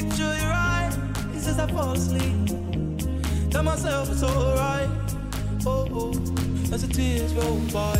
[0.00, 0.96] picture your eyes
[1.46, 2.48] as I fall asleep.
[3.50, 4.88] Tell myself it's alright.
[5.66, 6.12] Oh, oh,
[6.72, 7.98] as the tears roll by.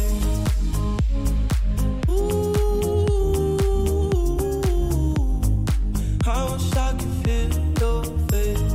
[2.08, 2.54] Ooh,
[6.26, 7.50] I wish I could feel
[7.80, 8.70] your face.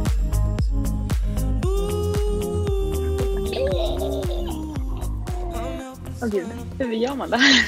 [6.32, 6.48] Gud,
[6.80, 7.66] hur gör man det här?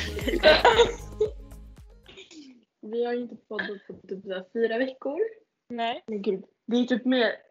[2.81, 5.19] Vi har ju inte poddat på typ fyra veckor.
[5.67, 6.03] Nej.
[6.07, 7.43] Men gud, det är typ mer...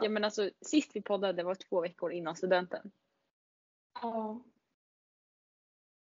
[0.00, 2.92] Ja men alltså sist vi poddade var två veckor innan studenten.
[4.02, 4.42] Ja.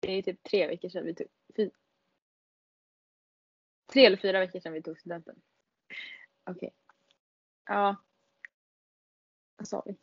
[0.01, 1.27] Det är typ tre veckor sedan vi tog,
[1.57, 1.71] fy,
[3.93, 5.43] tre eller fyra veckor sedan vi tog studenten.
[6.51, 6.75] Okej.
[7.65, 7.97] Ja.
[9.57, 9.97] Vad sa vi?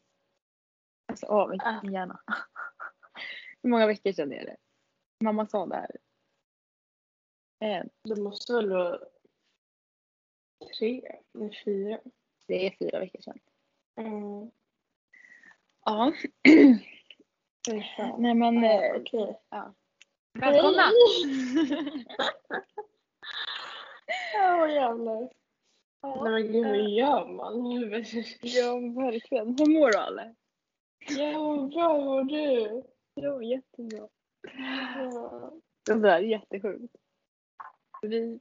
[1.06, 1.50] Alltså av
[1.84, 2.20] min hjärna.
[3.64, 4.58] Hur många veckor sedan är det?
[5.24, 5.98] Mamma sa det här.
[7.60, 7.90] En.
[8.04, 9.00] Det måste väl vara
[10.80, 11.02] tre
[11.34, 12.00] eller fyra.
[12.48, 13.40] Det är fyra veckor sedan.
[13.96, 14.52] Mm.
[15.86, 16.14] Ja.
[18.18, 18.64] Nej men.
[18.64, 19.40] Ja, eh, Okej.
[20.34, 20.84] Välkomna!
[24.34, 25.30] Ja, jävlar.
[26.02, 27.72] Nej men gud, hur gör man?
[28.42, 29.56] Ja verkligen.
[29.60, 30.36] Hur mår du Ale?
[31.10, 32.84] Jag mår bra, hur mår du?
[33.16, 34.08] Jo jättebra.
[34.96, 35.52] Ja.
[35.86, 36.96] Det där är jättesjukt.
[38.02, 38.40] Vi,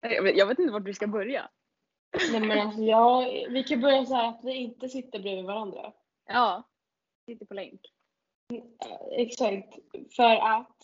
[0.00, 1.50] jag, vet, jag vet inte vart vi ska börja.
[2.32, 5.92] Nej men alltså jag, vi kan börja så att vi inte sitter bredvid varandra.
[6.26, 6.62] Ja.
[7.26, 7.80] Sitter på länk.
[8.52, 8.62] Eh,
[9.10, 9.74] Exakt.
[10.16, 10.76] För att...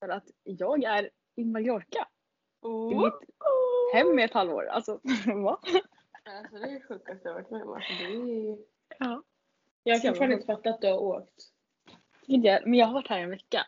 [0.00, 2.08] För att jag är i Mallorca.
[2.62, 2.92] Oh.
[2.92, 3.14] I mitt
[3.94, 4.66] hem i ett halvår.
[4.66, 5.60] Alltså va?
[6.24, 7.72] Alltså det är det sjukaste jag varit med om.
[7.74, 8.58] Alltså, är...
[8.98, 9.22] Ja.
[9.82, 11.52] Jag har Ska fortfarande inte fattat att du har åkt.
[12.64, 13.66] Men jag har varit här en vecka.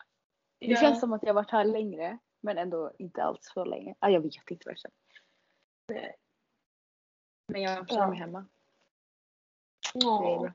[0.59, 0.79] Det Ja.
[0.79, 2.17] känns som att jag har varit här längre.
[2.41, 3.95] Men ändå inte alls så länge.
[3.99, 6.15] Ah, jag vet inte vad jag känner.
[7.47, 7.85] Men jag Ja.
[7.85, 8.45] känner mig hemma.
[9.93, 10.39] Det är Ja.
[10.41, 10.53] bra.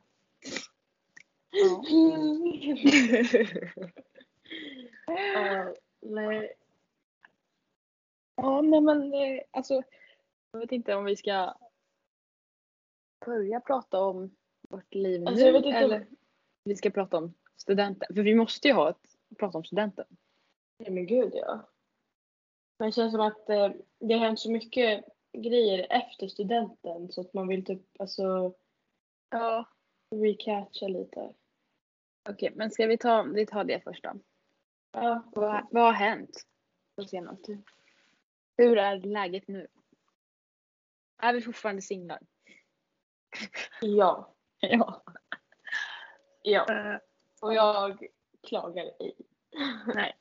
[1.51, 1.83] Ja.
[5.07, 6.53] Ja, nej.
[8.37, 9.83] Ja, nej men eh, alltså.
[10.53, 11.55] Jag vet inte om vi ska
[13.27, 14.37] börja prata om
[14.69, 16.07] vårt liv Alltså, nu jag vet inte eller
[16.65, 18.15] vi ska prata om studenten.
[18.15, 20.07] För vi måste ju ha ett prata om studenten.
[20.79, 21.69] Nej men gud ja.
[22.79, 25.05] Men det känns som att eh, det har hänt så mycket
[25.43, 28.55] grejer efter studenten så att man vill typ alltså
[29.31, 29.65] Ja.
[30.11, 31.35] recatcha lite.
[32.31, 34.13] Okej, men ska vi ta, vi tar det först då.
[34.93, 35.23] Ja.
[35.35, 36.47] Vad, vad har hänt
[36.97, 37.59] på senaste?
[38.57, 39.67] Hur är läget nu?
[41.23, 42.19] Är vi fortfarande singlar?
[43.81, 44.35] Ja.
[44.61, 45.03] Ja.
[46.43, 46.67] Ja.
[46.93, 46.99] Eh,
[47.41, 48.07] Och jag
[48.49, 49.15] klagar ej.
[49.95, 50.17] nej.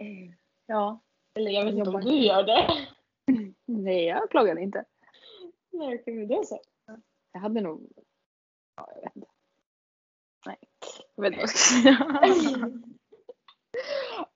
[0.66, 1.00] Ja.
[1.34, 2.88] Eller jag vet inte om du gör det.
[3.64, 4.84] Nej, jag klagar inte.
[5.70, 6.60] Nej okej men då så.
[7.32, 7.92] Jag hade nog...
[8.76, 9.28] Ja, jag vet inte.
[10.46, 10.56] Nej,
[11.16, 12.70] jag vet inte vad jag ska säga.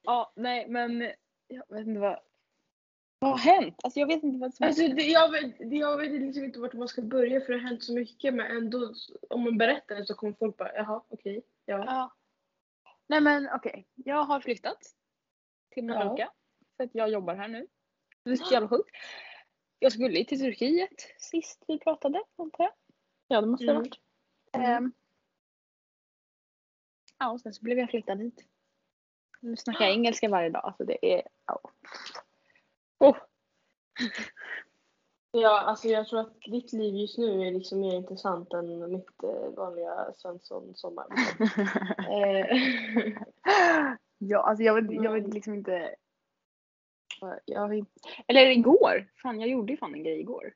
[0.03, 1.01] ja, nej men
[1.47, 2.19] jag vet inte vad...
[3.19, 3.75] Vad har hänt?
[3.83, 6.61] Alltså jag vet inte vad som Alltså, det, jag, vet, det- jag vet liksom inte
[6.61, 8.95] vart man ska börja för det har hänt så mycket men ändå
[9.31, 11.43] om man berättar det så kommer folk bara jaha okej.
[11.65, 11.85] Ja.
[11.87, 12.13] Ja.
[13.07, 14.79] Nej men okej, jag har flyttat
[15.71, 16.33] till Mallorca.
[16.77, 17.67] För att jag jobbar här nu.
[18.25, 18.91] Det är så jävla sjukt.
[19.79, 22.73] Jag skulle ju till Turkiet sist vi pratade, antar jag.
[23.29, 23.91] Ja, det måste det ha Mm.
[23.91, 24.01] varit.
[24.53, 24.93] Ehm.
[27.19, 28.45] Ja, och sen så blev jag flyttad hit.
[29.41, 31.23] Nu snackar jag engelska varje dag, så det är...
[31.47, 31.61] Ja.
[32.99, 33.17] Oh.
[35.31, 39.23] Ja, alltså jag tror att ditt liv just nu är liksom mer intressant än mitt
[39.23, 41.07] eh, vanliga Svensson-sommar.
[42.11, 42.59] eh,
[44.19, 45.95] Ja, alltså jag vet, jag vet liksom inte.
[47.45, 47.85] Jag
[48.27, 49.11] eller igår.
[49.23, 50.55] Fan, jag gjorde ju fan en grej igår.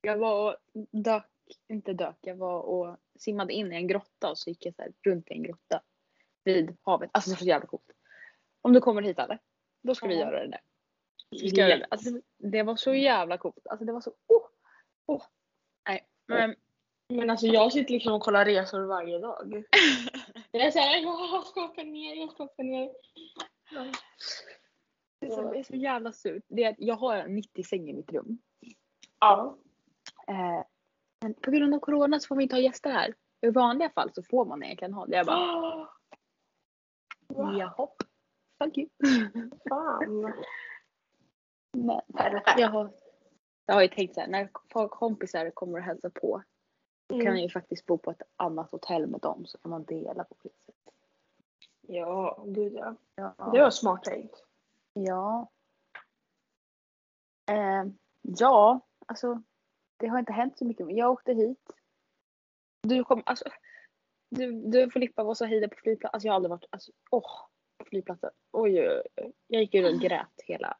[0.00, 0.56] Jag var och
[0.90, 1.26] dök,
[1.68, 4.82] inte dök, jag var och simmade in i en grotta och så gick jag så
[5.02, 5.82] runt i en grotta
[6.44, 7.10] vid havet.
[7.12, 7.92] Alltså det var så jävla coolt.
[8.62, 9.38] Om du kommer hit eller?
[9.82, 10.20] Då ska vi Ja.
[10.20, 10.60] göra det där.
[11.30, 11.86] Vi det.
[11.90, 13.66] Alltså, det var så jävla coolt.
[13.66, 14.46] Alltså det var så, oh,
[15.06, 15.22] oh.
[15.88, 16.54] Nej, men
[17.08, 19.64] Men alltså jag sitter liksom och kollar resor varje dag.
[20.50, 22.90] Jag är såhär, jag ska åka ner, jag ska åka ner.
[25.28, 27.92] Det som är så jävla surt, det är att jag har en 90 säng i
[27.92, 28.38] mitt rum.
[29.20, 29.56] Ja.
[30.28, 30.64] Eh,
[31.22, 33.14] men på grund av corona så får vi inte ha gäster här.
[33.40, 35.16] I vanliga fall så får man egentligen ha det.
[35.16, 35.76] Jag bara,
[37.28, 37.58] Wow.
[37.58, 37.88] jaha.
[38.64, 38.88] Fuck you.
[39.68, 40.32] Fan.
[41.72, 42.00] Men
[42.56, 42.90] jag har,
[43.66, 46.42] jag har ju tänkt så här, när folk- kompisar kommer och hälsa på.
[47.08, 47.34] Då kan Mm.
[47.34, 50.34] jag ju faktiskt bo på ett annat hotell med dem så kan man dela på
[50.34, 50.74] priset.
[51.80, 52.94] Ja, gud ja.
[53.14, 53.34] Ja.
[53.52, 54.44] Det var smart tänkt.
[54.96, 55.50] Ja.
[57.50, 57.84] Eh,
[58.26, 59.42] Ja, alltså
[59.96, 60.86] det har inte hänt så mycket.
[60.90, 61.70] Jag åkte hit.
[62.82, 63.44] Du kom, alltså.
[64.30, 66.14] Du, du Filippa var så hejda på flygplatsen.
[66.14, 67.46] Alltså jag har aldrig varit, alltså åh,
[67.78, 68.30] på flygplatsen.
[68.52, 69.32] Oj, oj, oj.
[69.46, 70.76] Jag gick ju och grät hela,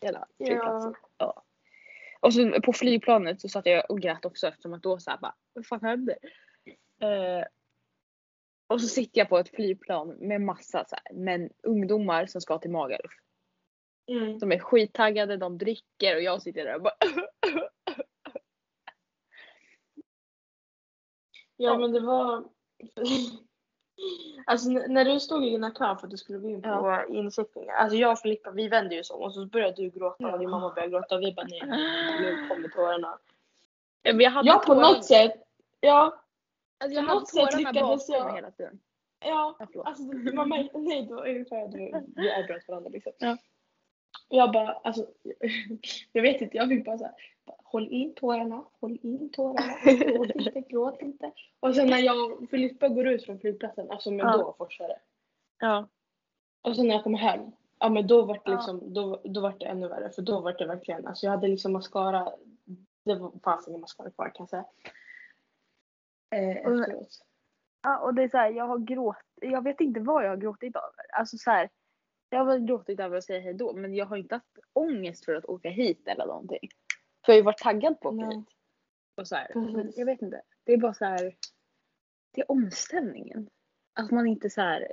[0.00, 0.94] hela flygplatsen.
[1.18, 1.44] Ja.
[2.20, 5.34] Och så på flygplanet så satt jag och grät också eftersom att då såhär bara,
[5.52, 6.18] vad fan händer?
[7.00, 7.44] Eh,
[8.66, 12.58] och så sitter jag på ett flygplan med massa så här, men ungdomar som ska
[12.58, 13.12] till Magaluf.
[14.06, 14.38] Mm.
[14.38, 16.94] De är skittaggade, de dricker och jag sitter där och bara
[21.56, 22.44] Ja men det var...
[24.46, 27.04] Alltså när du stod i dina kö för att du skulle gå in på Ja.
[27.04, 27.74] incheckningen.
[27.74, 30.48] Alltså jag och Filippa vi vände ju så och så började du gråta och din
[30.48, 30.58] Ja.
[30.58, 31.62] mamma började gråta och vi bara nej,
[32.20, 33.18] nu kommer tårarna.
[34.04, 35.32] Men jag hade Ja på något sätt.
[35.80, 36.22] Ja.
[36.78, 38.34] alltså, jag på något sätt lyckades jag.
[38.34, 38.80] hela tiden.
[39.20, 39.56] Ja.
[39.72, 39.82] Ja.
[39.84, 40.02] Alltså
[40.34, 41.68] man märkte, nej var ungefär
[42.16, 43.12] vi avbröt varandra liksom.
[43.18, 43.36] Ja.
[44.28, 45.06] Jag bara alltså.
[46.12, 47.14] Jag vet inte jag fick bara såhär.
[47.64, 51.32] Håll in tårarna, håll in tårarna, gråt inte, gråt inte.
[51.60, 54.36] Och sen när jag och Filippa går ut från flygplatsen, alltså med Ja.
[54.36, 54.98] då forsare.
[55.58, 55.88] Ja.
[56.62, 57.40] Och sen när jag kom hem,
[57.78, 58.52] ja men då var det Ja.
[58.52, 61.48] liksom, då, då var det ännu värre för då var det verkligen, alltså jag hade
[61.48, 62.32] liksom mascara,
[63.04, 64.64] det fanns ingen mascara kvar kan jag säga.
[66.34, 67.08] Eh, Och- efteråt.
[67.82, 70.36] ja och det är så här, jag har gråtit, jag vet inte vad jag har
[70.36, 71.18] gråtit över.
[71.18, 71.68] Alltså så här,
[72.30, 75.24] jag har väl gråtit över att säga hej då men jag har inte haft ångest
[75.24, 76.68] för att åka hit eller någonting.
[77.24, 78.36] För jag har ju varit taggad på att åka Nej.
[78.36, 78.46] hit.
[79.14, 79.50] Och så här,
[79.96, 80.42] jag vet inte.
[80.64, 81.36] Det är bara så här.
[82.30, 83.50] Det är omställningen.
[83.92, 84.92] Att man inte så här.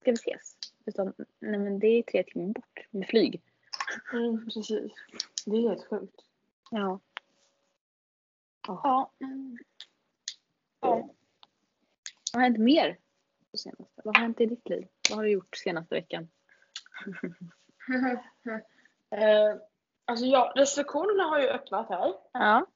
[0.00, 0.56] Ska vi ses?
[0.86, 3.42] Utan nej men det är tre timmar bort med flyg.
[4.12, 4.92] Mm, precis.
[5.46, 6.20] Det är helt sjukt.
[6.70, 7.00] Ja.
[8.66, 8.80] Ja.
[8.84, 9.10] Ja.
[10.80, 11.10] ja.
[12.32, 12.98] Vad har hänt mer?
[13.50, 14.02] på Senaste?
[14.04, 14.88] Vad har hänt i ditt liv?
[15.10, 16.28] Vad har du gjort senaste veckan?
[19.10, 19.56] eh,
[20.04, 22.14] alltså ja, restriktionerna har ju öppnat här.
[22.32, 22.66] Ja.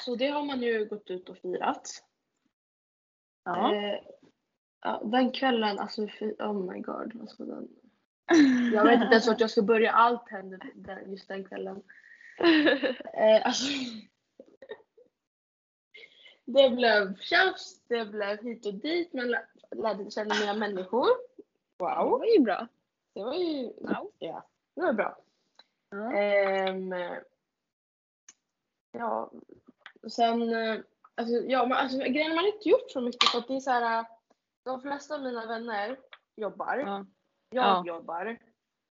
[0.00, 2.04] Så det har man ju gått ut och firat.
[3.44, 3.74] Ja.
[3.74, 4.00] Eh,
[4.82, 6.02] ja, den kvällen, alltså
[6.38, 7.20] oh my god.
[7.20, 7.68] Alltså den,
[8.74, 9.92] jag vet inte ens vart jag ska börja.
[9.92, 11.82] Allt hände den, just den kvällen.
[13.14, 13.64] Eh, alltså,
[16.44, 19.12] det blev tjafs, det blev hit och dit.
[19.12, 21.06] Man lä- lärde känna nya människor.
[21.36, 22.10] Det Wow.
[22.10, 22.68] var ju bra.
[23.16, 24.10] Det var ju Wow.
[24.18, 25.18] ja, det var bra.
[25.90, 26.12] Ja.
[26.12, 26.94] Ehm,
[28.92, 29.30] ja,
[30.10, 30.78] sen, eh,
[31.14, 33.60] alltså, ja, men alltså, grejen man har inte gjort så mycket för att det är
[33.60, 34.06] så här, eh,
[34.64, 35.98] de flesta av mina vänner
[36.36, 37.06] jobbar, Ja.
[37.50, 37.84] jag Ja.
[37.86, 38.38] jobbar.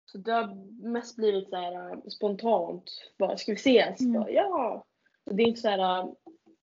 [0.05, 0.55] Så det har
[0.89, 4.01] mest blivit så här eh, spontant, bara ska vi ses?
[4.01, 4.13] Mm.
[4.21, 4.85] Bara, ja.
[5.25, 6.15] Så det är inte så här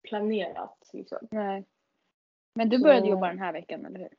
[0.03, 1.19] planerat liksom.
[1.31, 1.65] Nej.
[2.55, 4.15] Men du Så- började jobba den här veckan eller hur?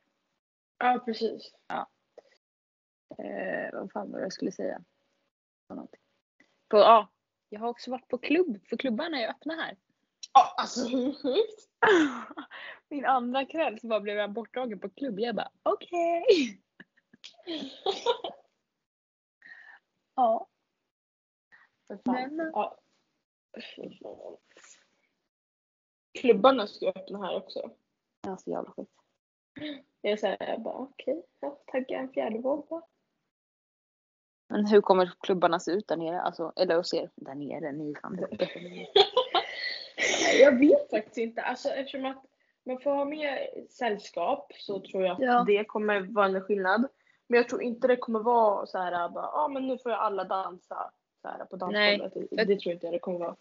[0.78, 1.52] Ja precis.
[3.18, 4.82] Eh, vad fan var det jag skulle säga?
[6.68, 7.08] På ja,
[7.48, 9.76] jag har också varit på klubb, för klubbarna är öppna här.
[10.32, 11.68] Ja alltså hur sjukt?
[12.88, 15.20] Min andra kväll så bara blev jag bortdragen på klubb.
[15.20, 16.24] Jag bara okej.
[20.14, 20.48] ja.
[21.86, 22.36] För fan.
[22.36, 22.78] Men- Ja.
[26.20, 27.70] Klubbarna ska öppna här också.
[28.22, 28.92] Ja, så jävla sjukt.
[30.00, 32.88] Jag säger bara okej, jag taggar en fjärde våg då.
[34.50, 36.20] Men hur kommer klubbarna se ut där nere?
[36.20, 37.10] Alltså, eller hos er?
[37.16, 38.18] Där nere, ni fan.
[40.40, 41.42] Jag vet faktiskt inte.
[41.42, 42.24] Alltså eftersom att
[42.66, 45.44] man får ha med sällskap så tror jag att Ja.
[45.46, 46.88] det kommer vara en skillnad.
[47.28, 50.00] Men jag tror inte det kommer vara så här bara, ah, men nu får jag
[50.00, 50.90] alla dansa
[51.22, 52.14] så här på dansgolvet.
[52.30, 53.36] Det, det tror jag inte det kommer vara.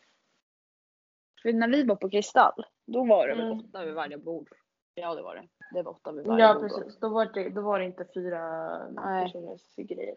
[1.42, 3.60] För när vi var på Kristall, då var det väl Mm.
[3.60, 4.50] åtta vid varje bord.
[4.96, 5.48] Ja det var det.
[5.74, 6.64] Det var åtta vid varje Ja bord.
[6.70, 6.78] då.
[6.78, 9.26] precis, då var, det, då var det inte fyra Nej.
[9.26, 10.16] personers grejer.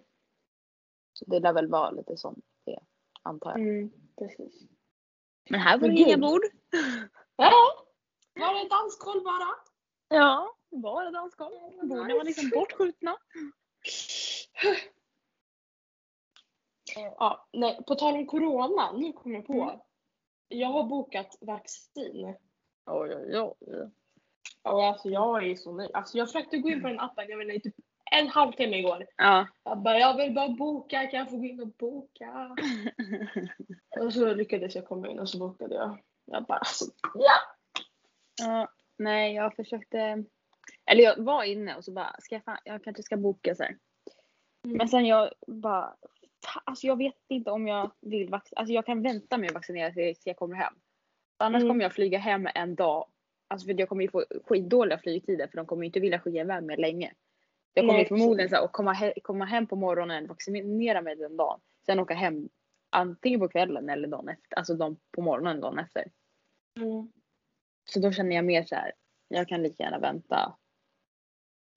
[1.12, 2.78] Så det lär väl vara lite som det,
[3.22, 3.60] antar jag.
[3.60, 4.62] Mm, precis.
[5.50, 6.42] Men här var det inga bord.
[7.36, 7.52] Ja,
[8.34, 9.48] var det dansgolv bara?
[10.08, 11.52] Ja, bara dansgolv.
[11.82, 13.16] Borden var liksom bortskjutna.
[16.94, 19.62] Ja, nej, på tal om corona, nu kommer jag på.
[19.62, 19.80] Mm.
[20.48, 22.34] Jag har bokat vaccin.
[22.86, 23.90] Oj, oj, oj.
[24.62, 25.90] Och alltså jag är så nöjd.
[25.94, 29.06] Alltså jag försökte gå in på den appen, jag vet inte, typ en halvtimme igår.
[29.16, 29.48] Ja.
[29.64, 32.56] Jag bara, jag vill bara boka, kan jag få gå in och boka?
[34.00, 35.98] och så lyckades jag komma in och så bokade jag.
[36.24, 37.32] Jag bara, alltså, ja!
[38.42, 38.68] ja.
[38.98, 40.24] Nej, jag försökte.
[40.86, 43.62] Eller jag var inne och så bara, ska jag, fan, jag kanske ska boka så
[43.62, 43.76] här.
[44.64, 44.76] Mm.
[44.76, 45.96] Men sen jag bara,
[46.64, 48.60] alltså jag vet inte om jag vill vaccinera.
[48.60, 50.74] Alltså jag kan vänta med att vaccinera tills jag kommer hem.
[51.36, 51.70] Annars Mm.
[51.70, 53.06] kommer jag flyga hem en dag.
[53.48, 56.40] Alltså för jag kommer ju få skitdåliga flygtider för de kommer ju inte vilja skicka
[56.40, 57.12] iväg mig länge.
[57.74, 61.02] Jag kommer Nej, ju förmodligen så här, att komma, he- komma hem på morgonen, vaccinera
[61.02, 61.60] mig den dagen.
[61.86, 62.48] Sen åka hem
[62.90, 64.58] antingen på kvällen eller dagen efter.
[64.58, 66.10] Alltså de på morgonen dagen efter.
[66.76, 67.12] Mm.
[67.84, 68.92] Så då känner jag mer så här.
[69.28, 70.56] Jag kan lika gärna vänta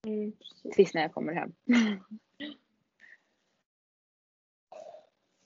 [0.06, 0.34] Mm,
[0.74, 1.54] tills när jag kommer hem.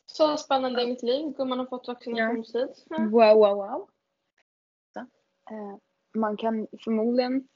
[0.05, 1.33] Så spännande i mitt liv.
[1.37, 2.69] Gumman har fått vaccinationstid.
[2.97, 3.11] Mm.
[3.11, 3.89] Wow, wow, wow.
[4.93, 4.99] Så.
[5.53, 5.77] Eh,
[6.15, 7.47] man kan förmodligen,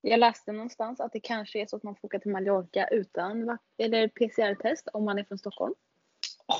[0.00, 3.58] jag läste någonstans att det kanske är så att man får åka till Mallorca utan
[3.78, 5.74] eller PCR-test om man är från Stockholm.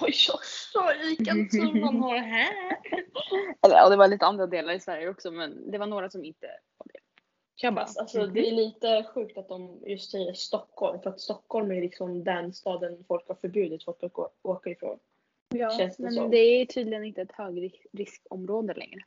[0.03, 0.15] Oj,
[0.75, 2.79] oj, vilken tur man har här.
[3.63, 6.25] Eller ja, det var lite andra delar i Sverige också men det var några som
[6.25, 7.01] inte var det.
[7.75, 8.35] Fast, alltså, mhm.
[8.35, 11.01] det är lite sjukt att de just säger Stockholm.
[11.03, 14.99] För att Stockholm är liksom den staden folk har förbjudit folk att åka ifrån.
[15.49, 16.31] ja, känns det men som.
[16.31, 19.01] det är tydligen inte ett högriskområde längre.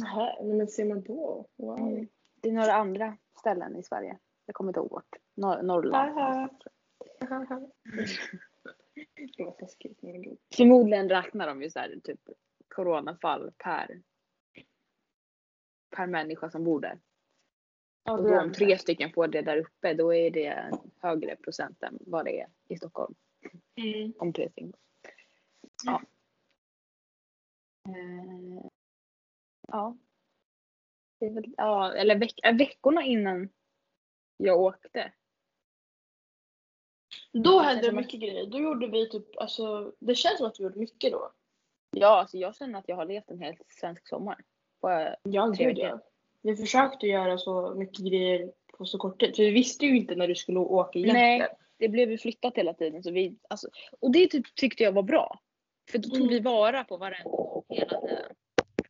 [0.00, 1.46] Nähä, men ser man då?
[1.56, 1.78] Wow.
[1.78, 2.08] Mm.
[2.40, 4.18] Det är några andra ställen i Sverige.
[4.46, 5.16] Jag kommer inte ihåg vart.
[5.36, 6.50] Nor- Norrland.
[9.36, 10.00] Det var taskigt.
[10.56, 12.20] Förmodligen räknar de ju så här typ
[12.68, 14.02] coronafall per
[15.96, 17.00] per människa som bor där.
[18.10, 21.82] Och då om tre stycken får det där uppe då är det en högre procent
[21.82, 23.14] än vad det är i Stockholm.
[23.76, 24.12] Mm.
[24.18, 24.72] Om tre stycken.
[25.84, 26.02] Ja.
[27.88, 28.64] Eh,
[29.68, 29.96] ja.
[31.20, 33.48] Väl, ja, eller veck, äh, veckorna innan
[34.36, 35.12] jag åkte.
[37.32, 38.46] Då hände det man- mycket grejer.
[38.46, 41.32] Då gjorde vi typ, alltså det känns som att vi gjorde mycket då.
[41.90, 44.36] Ja, alltså jag känner att jag har levt en helt svensk sommar.
[44.80, 46.00] På, Ja, Tre gud ja.
[46.42, 49.36] Vi försökte göra så mycket grejer på så kort tid.
[49.36, 51.38] För vi visste ju inte när du skulle åka egentligen.
[51.38, 51.48] Nej.
[51.76, 53.02] det blev ju flyttat hela tiden.
[53.02, 53.68] Så vi, alltså,
[54.00, 55.40] och det typ, tyckte jag var bra.
[55.90, 56.28] För då tog Mm.
[56.28, 58.34] vi vara på gång hela tiden.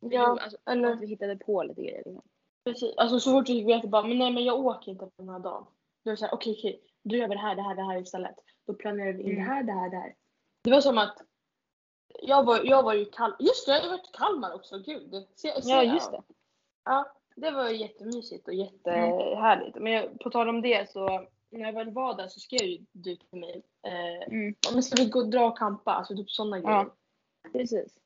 [0.09, 2.03] Vi Ja, alltså, eller- att vi hittade på lite grejer.
[2.05, 2.21] Liksom.
[2.65, 2.93] Precis.
[2.97, 5.29] Alltså så fort vi fick veta bara, men nej men jag åker inte på den
[5.29, 5.65] här dagen.
[6.03, 8.01] Då är det såhär, okej okej, då gör vi det här, det här, det här
[8.01, 8.35] istället.
[8.67, 9.43] Då planerar vi in Mm.
[9.43, 10.15] det här, det här, det här.
[10.63, 11.21] Det var som att
[12.21, 15.11] jag var, jag var ju Kalmar, just det, jag har varit i Kalmar också, gud.
[15.35, 16.21] Se, se, Ja, just det.
[16.85, 19.77] Ja, det var jättemysigt och jättehärligt.
[19.79, 22.85] Men jag, på tal om det så, när jag väl var där så skrev ju
[22.91, 24.55] du till mig, eh, Mm.
[24.65, 25.91] "Ja, men ska vi gå och dra och campa?
[25.93, 26.71] Alltså typ sådana grejer.
[26.77, 26.95] Ja.
[27.51, 27.97] Precis.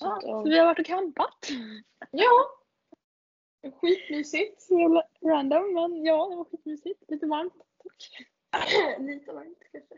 [0.00, 0.42] Så Ja, ja.
[0.42, 1.48] så vi har varit och campat.
[2.10, 2.30] ja.
[3.80, 4.70] Skitmysigt.
[4.70, 7.10] Jävla random men ja, det var skitmysigt.
[7.10, 7.54] Lite varmt.
[8.98, 9.94] Lite varmt kanske.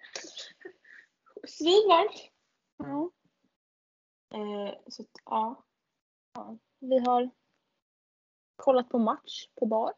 [1.48, 2.30] Svinvarmt.
[2.78, 3.10] Ja.
[4.34, 5.64] Eh, så att, ja.
[6.80, 7.30] Vi har
[8.56, 9.92] kollat på match på bar.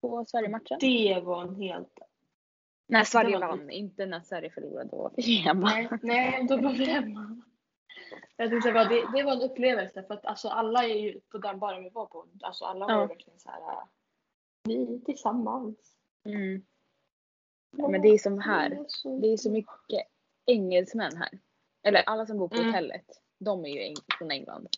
[0.00, 0.78] På Sverige-matchen.
[0.80, 1.98] Det var en helt...
[2.86, 4.88] När Sverige vann, inte när Sverige förlorade.
[4.90, 5.70] Då var vi hemma.
[5.70, 7.42] Nej, nej då var vi hemma.
[8.36, 11.38] Jag tänkte bara, det, det var en upplevelse för att alltså, alla är ju på
[11.38, 12.26] den baren vi var på.
[12.42, 13.06] Alltså alla var Ja.
[13.06, 13.60] verkligen så här.
[13.60, 13.82] äh,
[14.64, 15.96] Vi är tillsammans.
[16.24, 16.62] Mm.
[17.72, 18.70] Men det är som här.
[19.20, 20.06] Det är så, mycket
[20.46, 21.38] engelsmän här.
[21.82, 22.66] Eller alla som bor på Mm.
[22.66, 23.06] hotellet.
[23.38, 24.68] De är ju eng- från England.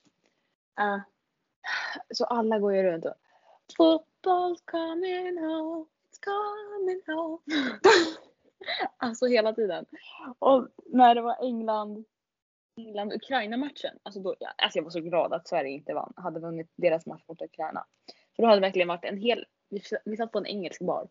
[0.77, 1.01] Ja.
[2.15, 3.15] Så alla går ju runt och
[3.79, 7.39] Football's coming home, it's coming home.
[8.97, 9.87] alltså hela tiden.
[10.39, 12.05] Och när det var England
[12.87, 13.99] England-Ukraina-matchen.
[14.03, 17.07] Alltså, då, ja, alltså jag var så glad att Sverige inte vann, hade vunnit deras
[17.07, 17.87] match mot Ukraina.
[18.37, 21.09] För då hade det verkligen varit en hel, vi, vi satt på en engelsk bar.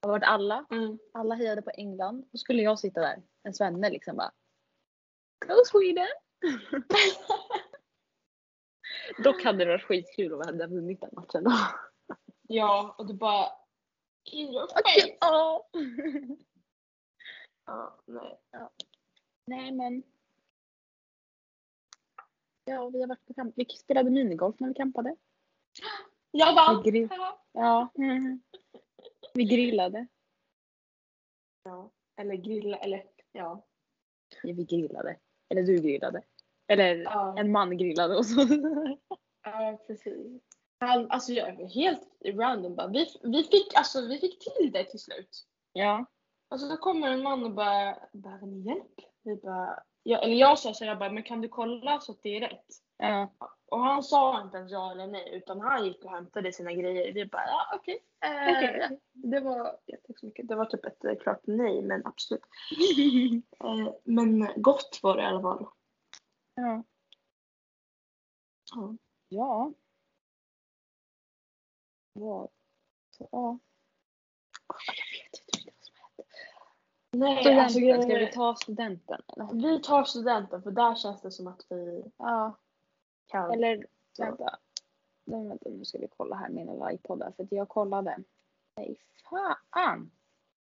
[0.00, 0.98] Det varit alla, Mm.
[1.12, 2.28] alla hejade på England.
[2.32, 4.32] Då skulle jag sitta där, en svenne liksom bara.
[5.46, 6.08] Go Sweden!
[9.24, 11.52] Dock hade det varit skitkul om vi hade vunnit den matchen då.
[12.48, 13.46] ja, och du bara...
[14.24, 15.16] In your face!
[15.20, 15.68] ja.
[17.66, 18.40] Ja, nej.
[19.46, 20.02] Nej men.
[22.64, 23.54] Ja, vi har varit på camp.
[23.56, 25.16] Vi spelade minigolf när vi campade.
[26.30, 26.82] Jag vann!
[26.84, 27.08] Vi grill-
[27.52, 27.88] Ja.
[29.34, 30.06] Vi grillade.
[31.64, 31.90] Ja.
[32.16, 33.64] Eller grilla, eller ja.
[34.42, 35.18] Ja, vi grillade.
[35.48, 36.22] Eller du grillade.
[36.68, 38.40] Eller Ja, en man grillade och så.
[39.44, 40.42] ja precis.
[40.78, 42.86] Han, alltså jag är helt random bara.
[42.86, 45.46] Vi, vi, fick, alltså, vi fick till det till slut.
[45.72, 46.04] Ja.
[46.48, 49.00] Alltså då kommer en man och bara, behöver ni hjälp?
[49.22, 52.22] Vi bara, ja, eller jag sa så jag bara, men kan du kolla så att
[52.22, 52.66] det är rätt?
[52.96, 53.32] Ja.
[53.66, 57.12] Och han sa inte ens ja eller nej utan han gick och hämtade sina grejer.
[57.12, 58.02] Vi bara, ja okej.
[58.20, 59.00] Eh, Okej.
[59.12, 60.48] Det var, ja, tack så mycket.
[60.48, 62.42] Det var typ ett eh, klart nej men absolut.
[63.64, 65.66] Eh, men gott var det i alla fall.
[66.54, 66.84] ja.
[68.74, 68.96] Ja.
[69.28, 69.72] Ja.
[72.12, 72.50] Vad?
[73.30, 73.58] Ja.
[74.68, 76.28] Jag vet inte vad som hänt.
[77.14, 79.62] Nej, alltså, Studenten, ska grejen vi är- ta studenten eller?
[79.62, 82.56] vi tar studenten för där känns det som att vi Ja.
[83.26, 83.50] kan.
[83.50, 83.86] Eller
[84.18, 84.58] vänta.
[85.24, 85.70] Nej, vänta.
[85.70, 88.18] Nu ska vi kolla här mina livepoddar för att jag kollade.
[88.76, 88.96] Nej
[89.30, 90.10] fan.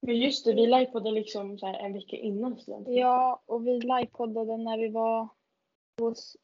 [0.01, 2.93] Men just det, vi livepoddade liksom så en vecka innan studenten.
[2.93, 5.27] Ja, och vi livepoddade när vi var
[5.99, 6.37] hos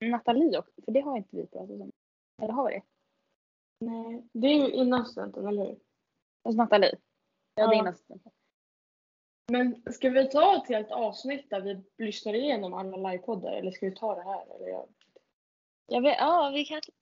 [0.00, 1.92] Nathalie också, för det har inte vi pratat om.
[2.42, 2.82] Eller har vi det?
[3.86, 5.78] Nej, det är ju innan studenten, eller hur?
[6.44, 6.96] Hos Nathalie?
[7.54, 7.80] Ja, det är Ja.
[7.80, 8.32] innan studenten.
[9.50, 13.86] Men ska vi ta ett helt avsnitt där vi lyssnar igenom alla livepoddar eller ska
[13.86, 14.56] vi ta det här?
[14.56, 14.88] Eller jag...
[15.86, 16.92] Jag vet, ja, vi kanske,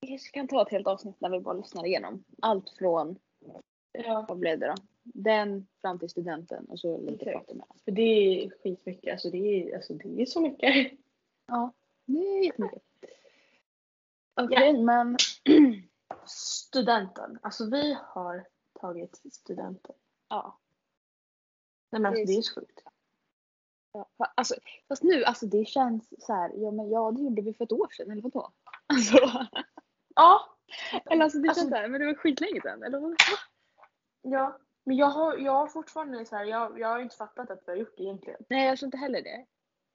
[0.00, 3.18] vi kanske kan ta ett helt avsnitt när vi bara lyssnar igenom allt från,
[3.92, 4.74] Ja, vad blev det då?
[5.02, 7.32] Den fram till studenten och så lite Okej.
[7.32, 7.76] prat emellan.
[7.84, 9.12] för det är skitmycket.
[9.12, 10.92] Alltså det är, alltså det är så mycket.
[11.46, 11.72] Ja,
[12.04, 12.82] det är jättemycket.
[14.34, 15.16] Okej, men
[16.26, 17.38] Studenten.
[17.42, 18.44] Alltså vi har
[18.80, 19.94] tagit studenten.
[20.28, 20.58] ja.
[21.90, 22.80] Nej men alltså Det är så sjukt.
[23.92, 24.54] Ja, Alltså,
[24.88, 27.72] fast nu, alltså det känns så här, ja men ja det gjorde vi för ett
[27.72, 28.52] år sedan eller vadå?
[28.86, 29.46] Alltså,
[30.14, 30.56] Ja.
[31.10, 33.14] eller alltså det Alltså- känns så här, men det var skitlänge sedan eller vad?
[34.22, 34.58] Ja.
[34.84, 37.70] Men jag har, jag har fortfarande så här, jag, jag har inte fattat att vi
[37.72, 38.44] har gjort det egentligen.
[38.48, 39.46] Nej jag tror inte heller det.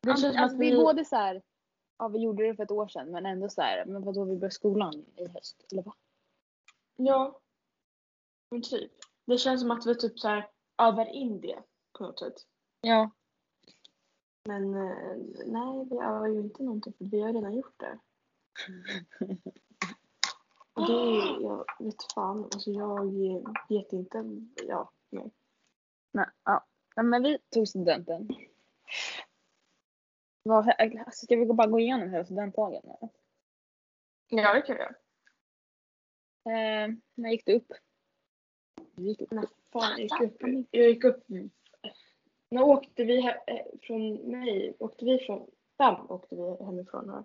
[0.01, 0.71] Det Alltså, alltså, att det vi...
[0.71, 1.41] är både så här,
[1.97, 4.35] ja vi gjorde det för ett år sedan men ändå så här, men vadå vi
[4.37, 5.93] börjar skolan i höst eller vad?
[6.95, 7.39] Ja.
[8.51, 8.91] Men typ.
[9.25, 11.59] Det känns som att vi typ så här övar in det
[12.01, 12.47] på något sätt.
[12.81, 13.11] Ja.
[14.47, 17.99] Men eh, nej, vi övar ju inte någonting för vi har redan gjort det.
[20.73, 23.11] Och det är, jag vet fan, alltså jag
[23.69, 24.25] vet inte,
[24.67, 25.31] ja, nej.
[26.11, 26.65] Nej, ja.
[26.95, 28.29] men vi tog studenten.
[30.49, 30.71] Alltså,
[31.11, 32.81] ska vi bara gå igenom hela studentdagen?
[34.27, 34.89] Ja, det kan jag.
[36.45, 37.71] Eh, när gick du upp?
[38.95, 39.31] Du gick upp.
[39.31, 40.67] Nej, fan, jag gick upp.
[40.71, 41.23] Jag gick upp.
[42.51, 42.63] Mm.
[42.63, 44.75] När åkte vi här, eh, från mig?
[44.79, 45.95] Åkte vi från fem?
[46.09, 47.23] Åkte vi hemifrån här?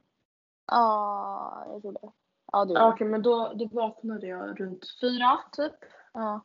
[0.66, 2.12] Ja, jag tror det.
[2.52, 2.74] Ja, du.
[2.74, 5.72] Ja, Okej, men då, då vaknade jag runt fyra typ.
[6.12, 6.40] Ja.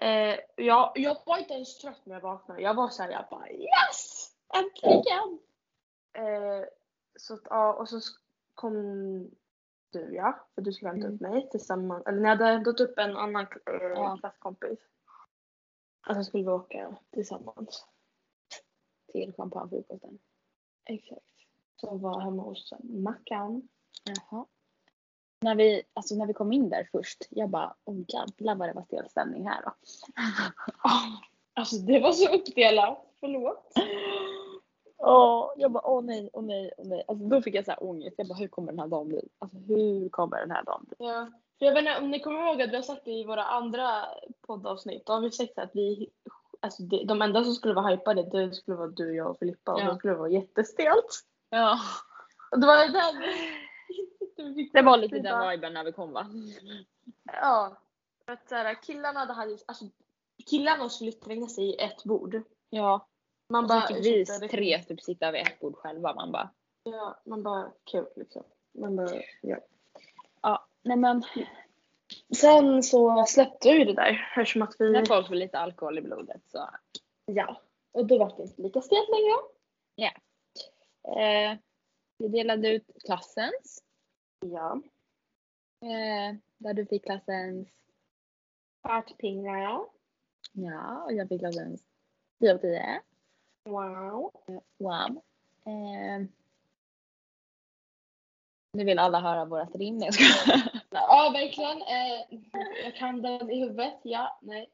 [0.00, 2.60] Eh, jag, jag var inte ens trött när jag vaknade.
[2.62, 4.30] Jag var såhär, jag bara yes!
[4.54, 5.38] Äntligen!
[6.18, 6.64] Eh,
[7.18, 8.00] så att, ja, och så
[8.54, 8.74] kom
[9.92, 12.06] du ja, för du skulle hämta upp mig tillsammans.
[12.06, 14.16] Eller ni hade hämtat upp en annan eh, Ja.
[14.20, 14.78] klasskompis.
[16.08, 17.86] Och så skulle vi åka tillsammans.
[19.12, 20.18] Till champagnefrukosten.
[20.84, 21.20] Exakt.
[21.80, 23.68] Så var hemma hos Mackan.
[24.04, 24.46] Jaha.
[25.40, 28.72] När vi, alltså när vi kom in där först, jag bara åh jävlar vad det
[28.72, 29.72] var stel stämning här då.
[31.58, 33.06] Alltså det var så uppdelat.
[33.20, 33.72] Förlåt.
[34.98, 37.04] Åh, jag bara åh nej, åh nej, åh nej.
[37.08, 38.14] Alltså då fick jag så här ångest.
[38.18, 39.28] Jag bara hur kommer den här dagen bli?
[39.38, 40.96] Alltså hur kommer den här dagen bli?
[40.98, 41.30] Ja.
[41.58, 43.44] För jag vet inte om ni kommer ihåg att vi har sagt det i våra
[43.44, 44.04] andra
[44.46, 45.06] poddavsnitt.
[45.06, 46.10] Då har vi sagt att vi,
[46.60, 49.72] alltså det, de enda som skulle vara hypade det skulle vara du, jag och Filippa
[49.72, 49.92] och Ja.
[49.92, 51.24] det skulle vara jättestelt.
[51.50, 51.80] Ja.
[52.50, 52.76] Och det var
[54.54, 56.26] fick Det var lite den viben när vi kom va?
[57.24, 57.76] Ja.
[58.24, 59.84] För att såhär, killarna hade, alltså
[60.46, 62.42] killarna skulle tränga sig i ett bord.
[62.70, 63.06] Ja.
[63.48, 66.14] Man Och bara, vi tre typ sitta vid ett bord själva.
[66.14, 66.50] Man bara
[66.82, 68.42] Ja, man bara kul liksom.
[68.74, 69.10] Man bara,
[69.42, 69.56] ja.
[70.86, 71.22] Ja, nej men
[72.36, 74.92] Sen så släppte jag ju det där eftersom att vi...
[74.92, 76.68] när folk får lite alkohol i blodet så
[77.26, 77.60] Ja.
[77.92, 79.34] Och då var det inte lika stelt längre.
[81.20, 81.58] eh,
[82.18, 83.82] vi delade ut klassens.
[84.40, 84.80] Ja.
[85.80, 87.68] Eh, där du fick klassens
[88.88, 89.84] Ärtpinnar.
[90.52, 91.82] ja och jag fick klassens
[92.40, 93.00] 10 av 10.
[93.64, 94.30] Wow.
[94.78, 95.22] Wow.
[95.64, 96.26] Eh,
[98.76, 99.98] nu vill alla höra vårat rim.
[99.98, 100.10] Nej,
[100.46, 100.60] jag.
[100.90, 101.82] Ja, verkligen.
[101.82, 102.40] Eh,
[102.84, 104.00] jag kan den i huvudet.
[104.02, 104.70] Ja, nej.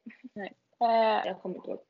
[0.80, 1.80] Eh, Jag kommer inte ihåg.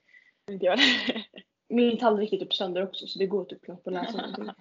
[0.50, 0.78] inte jag.
[1.68, 4.44] Min tallrik är typ sönder också så det går typ knappt att läsa någonting.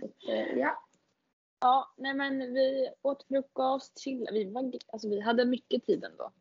[0.00, 0.82] Så att, eh, ja.
[1.60, 4.32] Ja, nej men vi åt frukost, chillade.
[4.38, 6.32] Vi, var, alltså, vi hade mycket tid ändå.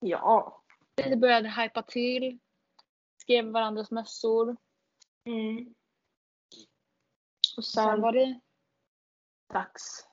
[0.00, 0.62] Ja.
[1.04, 2.38] Vi började hypa till.
[3.20, 4.56] Skrev varandras mössor.
[5.24, 5.74] Mm.
[7.56, 8.40] Och Sen sen var det
[9.52, 10.06] dags.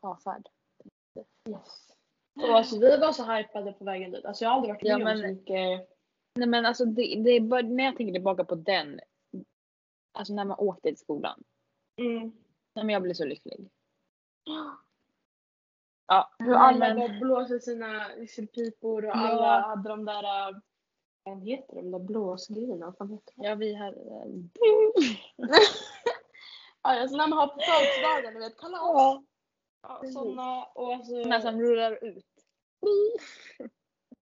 [0.00, 0.48] avfärd.
[1.48, 1.88] Yes.
[2.34, 4.24] Och alltså vi var så hypade på vägen dit.
[4.24, 5.88] Alltså jag har aldrig varit med Ja, om men- så mycket.
[6.34, 9.00] Nej men alltså det, det är bara, när jag tänker tillbaka på den.
[10.12, 11.44] Alltså när man åkte till skolan.
[12.00, 12.20] Mm.
[12.74, 13.70] Nej men jag blev så lycklig.
[16.06, 19.14] Ja, Hur alla men- bara blåser sina visselpipor och Ja.
[19.28, 20.56] alla hade de där, äh,
[21.24, 22.94] vad heter de där blåsgrejerna?
[22.98, 23.44] Vad heter de?
[23.44, 23.98] Ja vi hade...
[26.84, 28.80] Ja, alltså när man har på födelsedagen, ni vet kalas.
[28.80, 29.24] Ja.
[29.82, 31.22] Ja, såna och alltså.
[31.22, 32.26] Såna som rullar ut.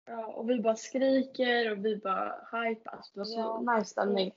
[0.05, 2.89] Ja, och vi bara skriker och vi bara hype.
[2.89, 3.75] Alltså, det var så Ja.
[3.77, 4.31] nice stämning.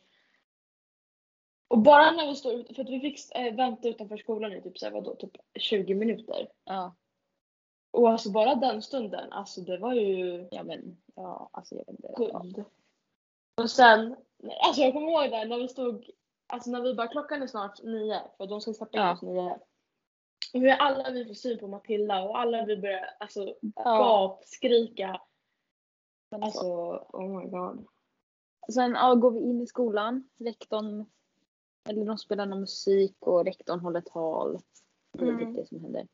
[1.68, 4.62] Och bara när vi står ute, för att vi fick eh, vänta utanför skolan i
[4.62, 6.48] typ, så här, vadå, typ 20 minuter.
[6.64, 6.94] Ja.
[7.94, 11.88] Och alltså bara den stunden, alltså det var ju Ja men, ja alltså jag vet
[12.00, 12.12] inte.
[12.16, 12.64] Guld.
[13.62, 14.16] Och sen,
[14.66, 16.11] alltså jag kommer ihåg där när vi stod,
[16.46, 19.12] alltså när vi bara klockan är snart nio för de ska släppa in Ja.
[19.12, 19.59] oss nio.
[20.54, 24.40] Och hur alla vi får syn på Matilda och alla vi börjar alltså Ja.
[24.44, 25.20] skrika.
[26.30, 26.66] Alltså.
[27.12, 27.87] Oh my god.
[28.72, 31.04] Sen ja, går vi in i skolan, rektorn,
[31.88, 34.59] eller de spelar någon musik och rektorn håller tal.
[35.12, 35.46] Det är Mm.
[35.46, 36.09] typ det som händer.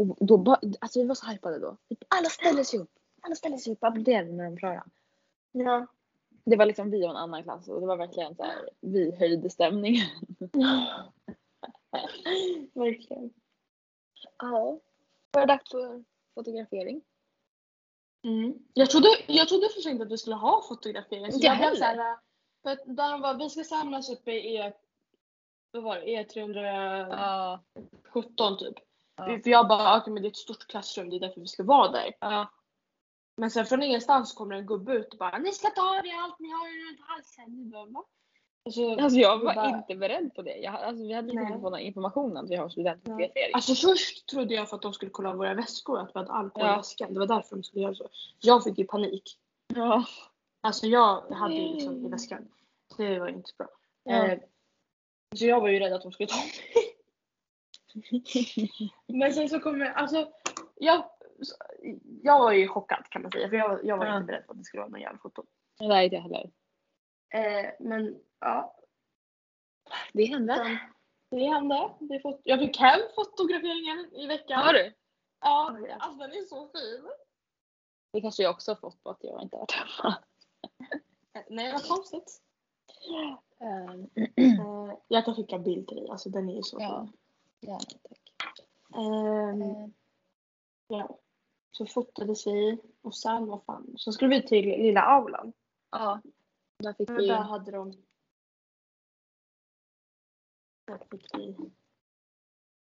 [0.00, 1.76] Och då bara, alltså vi var så hypade då.
[2.08, 2.90] Alla ställer sig upp.
[3.22, 4.84] Alla ställer sig upp och applåderade när de var klara.
[5.52, 5.86] Ja.
[6.44, 9.16] Det var liksom vi och en annan klass och det var verkligen så här, vi
[9.16, 10.06] höjde stämningen.
[12.74, 13.30] Verkligen.
[14.38, 14.80] Ja.
[15.32, 17.02] Var det dags för fotografering?
[18.24, 18.54] Mm.
[18.74, 21.32] Jag trodde, jag trodde för sig inte att vi skulle ha fotografering.
[21.32, 21.76] Så jag blev heller.
[21.76, 22.18] så här,
[22.62, 24.72] för att där de var, vi ska samlas uppe i E,
[25.70, 27.60] vad var det, E317
[28.36, 28.56] Ja.
[28.58, 28.89] typ.
[29.28, 29.38] Ja.
[29.42, 31.62] För jag bara, okej men det är ett stort klassrum, det är därför vi ska
[31.62, 32.12] vara där.
[32.20, 32.50] ja.
[33.36, 36.14] Men sen från ingenstans kommer en gubbe ut och bara, ni ska ta av er
[36.22, 37.44] allt ni har runt halsen.
[37.56, 38.04] Vi bara, va?
[38.64, 40.56] Och så, Alltså jag var bara- inte beredd på det.
[40.56, 43.54] Jag, alltså, vi hade liksom inte fått någon information om att vi har studentfotografering.
[43.54, 46.66] Alltså först trodde jag för att de skulle kolla våra väskor, att vi hade alkohol
[46.68, 46.76] i Ja.
[46.76, 47.14] väskan.
[47.14, 48.08] Det var därför de skulle göra så.
[48.40, 49.38] Jag fick ju panik.
[49.74, 50.04] Ja.
[50.60, 52.48] Alltså jag hade ju liksom i väskan.
[52.96, 53.68] Det var inte bra.
[54.04, 54.26] Ja.
[54.26, 54.38] Eh,
[55.36, 56.50] så jag var ju rädd att de skulle ta mig.
[59.06, 60.32] Men sen så kommer, alltså
[60.74, 61.04] jag,
[62.22, 64.16] jag var ju chockad kan man säga för jag, jag var Ja.
[64.16, 65.44] inte beredd på att det skulle vara någon jävla foto.
[65.80, 66.50] Är inte jag heller.
[67.34, 68.76] Eh, men ja,
[70.12, 70.54] Det hände.
[70.56, 70.78] sen,
[71.30, 71.90] det hände.
[72.00, 74.60] Det fot- jag fick hem fotograferingen i veckan.
[74.66, 74.92] Har du?
[75.40, 77.08] Ja, alltså den är så fin.
[78.12, 80.14] Det kanske jag också har fått på att jag inte har varit hemma.
[81.48, 82.42] Nej vad konstigt.
[83.60, 87.06] Um, Eh, jag kan skicka bild till dig, alltså den är ju så Ja.
[87.06, 87.19] fin.
[87.60, 88.20] Gärna tack.
[88.94, 89.88] Ehm, Eh,
[90.88, 91.18] ja.
[91.70, 95.52] Så fotades vi och sen vad fan, så skulle vi till lilla aulan.
[95.90, 96.20] ja.
[96.78, 97.26] Där fick vi...
[97.26, 97.92] där hade de...
[100.84, 101.56] Där fick vi...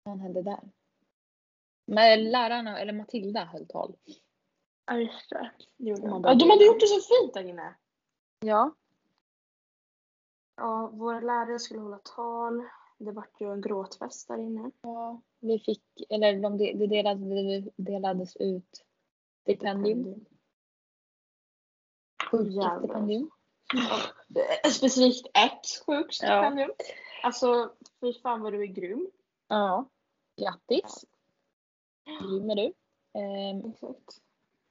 [0.02, 0.60] Vad hände där?
[1.86, 3.96] Men lärarna, eller Matilda höll tal.
[4.86, 5.50] Ja just det.
[5.76, 5.96] Ja,
[6.34, 7.74] de hade gjort det så fint där inne.
[8.40, 8.74] Ja.
[10.56, 12.68] Ja, våra lärare skulle hålla tal.
[13.02, 14.70] Det vart ju en gråtfest där inne.
[14.82, 15.20] ja.
[15.40, 18.84] Vi fick, eller de, de det delades, det delades ut
[19.42, 20.24] stipendium.
[22.32, 22.78] Jävlar.
[22.78, 23.30] Stipendium.
[24.64, 26.68] Eh, Specifikt ett sjukt Ja.
[27.22, 29.10] Alltså, fy fan vad du är grym.
[29.48, 29.88] Ja.
[30.36, 31.04] Grattis.
[32.04, 32.72] Grym är du.
[33.18, 34.20] Ehm, Exakt.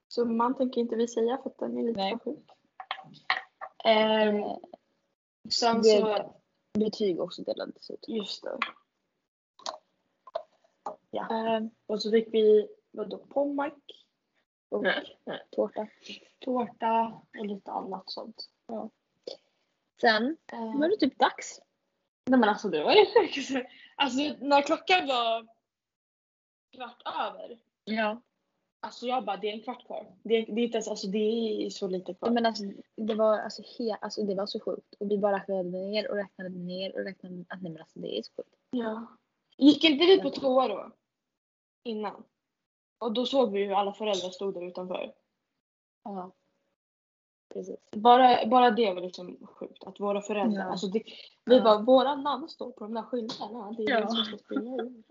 [0.07, 2.11] Så man tänker inte vi säga för att den är lite Nej.
[2.11, 2.49] för sjuk.
[3.85, 4.57] Eh,
[5.49, 6.33] sen det- så,
[6.79, 8.05] betyg också delades ut.
[8.07, 8.57] just det.
[11.11, 11.27] Ja.
[11.31, 14.05] Ehm, och så fick vi vadå, pommack
[14.69, 14.85] och
[15.49, 15.87] Tårta.
[16.39, 18.49] tårta och lite annat sånt.
[20.01, 21.61] Sen Ehm, var det typ dags.
[22.25, 23.69] nej men alltså det var sjukaste.
[23.95, 25.47] Alltså när klockan var
[26.71, 27.59] kvart över.
[27.83, 28.21] Ja.
[28.81, 30.07] Alltså jag bara, det är en kvart kvar.
[30.23, 31.17] Det är, det är inte ens, alltså det
[31.65, 32.29] är så lite kvar.
[32.31, 32.63] Men alltså,
[32.95, 34.95] det var alltså, he, alltså det var så sjukt.
[34.99, 37.45] Och vi bara räknade ner och räknade ner och räknade.
[37.49, 38.55] Ah, nej men alltså det är så sjukt.
[38.71, 39.07] Ja.
[39.57, 40.91] Gick inte vi på toa då?
[41.83, 42.23] Innan?
[42.99, 45.13] Och då såg vi hur alla föräldrar stod där utanför.
[46.03, 46.31] Ja.
[47.53, 47.75] Precis.
[47.91, 49.83] Bara, bara det var liksom sjukt.
[49.83, 50.71] Att våra föräldrar, Ja.
[50.71, 51.03] alltså det,
[51.45, 51.63] vi Ja.
[51.63, 53.71] bara, våra namn står på de där skyltarna.
[53.71, 54.07] Det är Ja.
[54.07, 55.03] som ska springa in.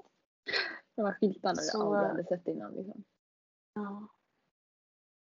[0.97, 3.05] Det var skyltarna Så- aldrig hade sett innan liksom.
[3.79, 4.09] Ja.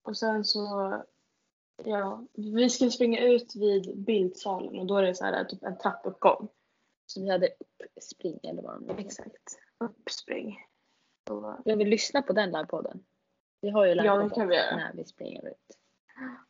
[0.01, 0.95] Och sen så,
[1.83, 5.77] ja, vi skulle springa ut vid bildsalen och då är det så här typ en
[5.77, 6.49] trappuppgång.
[7.05, 7.49] Så vi hade
[7.95, 8.97] uppspring eller vad de.
[8.97, 9.59] Exakt.
[9.77, 10.57] Uppspring.
[11.29, 13.03] Och, Jag vill lyssna på den livepodden.
[13.61, 15.77] Vi har ju Ja, livepodd det kan vi när vi springer ut.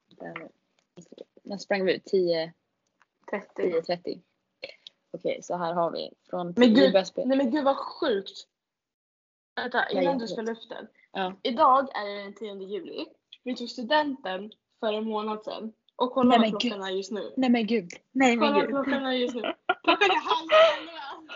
[0.07, 0.49] Där,
[1.43, 2.05] när sprang vi ut?
[2.05, 2.53] 10,
[3.29, 3.61] 30.
[3.61, 4.21] 10.30.
[5.11, 6.13] Okej, så här har vi.
[6.29, 6.93] Från Men 10 gud.
[7.15, 8.47] Nej men gud vad sjukt.
[9.55, 10.91] Vänta, Ja, innan du jag ska vet.
[11.11, 11.33] Ja.
[11.43, 13.05] Idag är det den 10 juli.
[13.43, 15.73] Vi tog studenten för en månad sedan.
[15.95, 17.33] Och kolla Nej, vad klockan är just nu.
[17.37, 17.89] Nej men gud.
[18.11, 18.73] Nej Kolla men vad gud.
[18.75, 19.41] klockan är just nu.
[19.83, 21.33] Klockan är halv elva.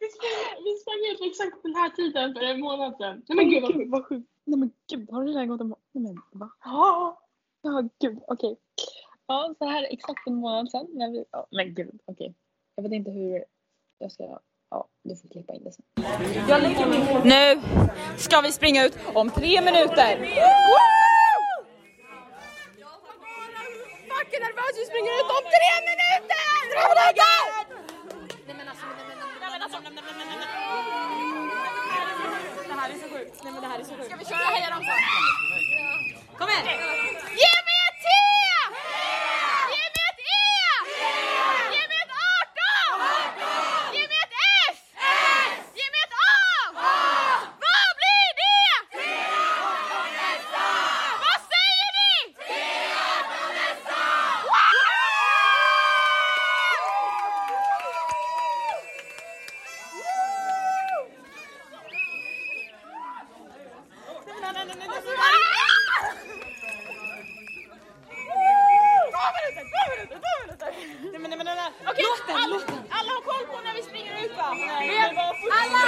[0.00, 3.22] Vi sprang, vi sprang ut exakt den här tiden för en månad sedan.
[3.28, 3.90] Nej men gud vad sjukt.
[3.90, 4.28] vad sjukt.
[4.44, 5.82] Nej men gud, har det redan gått en månad?
[5.92, 6.50] Nej men va?
[6.64, 7.20] Ja.
[7.62, 8.56] Ja gud, okej.
[9.26, 10.86] Ja, så här är exakt en månad sedan.
[10.92, 12.34] När vi, ja, men gud, okej.
[12.74, 13.44] Jag vet inte hur
[13.98, 14.38] jag ska,
[15.08, 15.84] du får klippa in det sen.
[17.24, 17.60] Nu
[18.16, 20.12] ska vi springa ut om tre minuter.
[24.10, 26.44] Fucking nervös, vi springer ut om tre minuter!
[26.72, 27.78] Tre minuter!
[32.88, 33.40] här är så sjukt.
[33.44, 34.06] Nej men det här är så sjukt.
[34.06, 34.94] Ska vi köra heja ramsan?
[36.38, 36.66] Kom igen!
[37.42, 38.08] Ge mig ett T!
[39.74, 40.48] Ge mig ett E!
[41.74, 43.94] Ge mig ett 18!
[43.94, 44.36] Ge mig ett
[44.70, 44.78] S!
[45.78, 46.40] Ge mig ett A!
[47.64, 48.66] Vad blir det?
[51.24, 52.18] Vad säger ni?
[71.90, 72.56] Okej, alla,
[72.98, 74.48] alla har koll på när vi springer ut va?
[75.60, 75.80] Alla,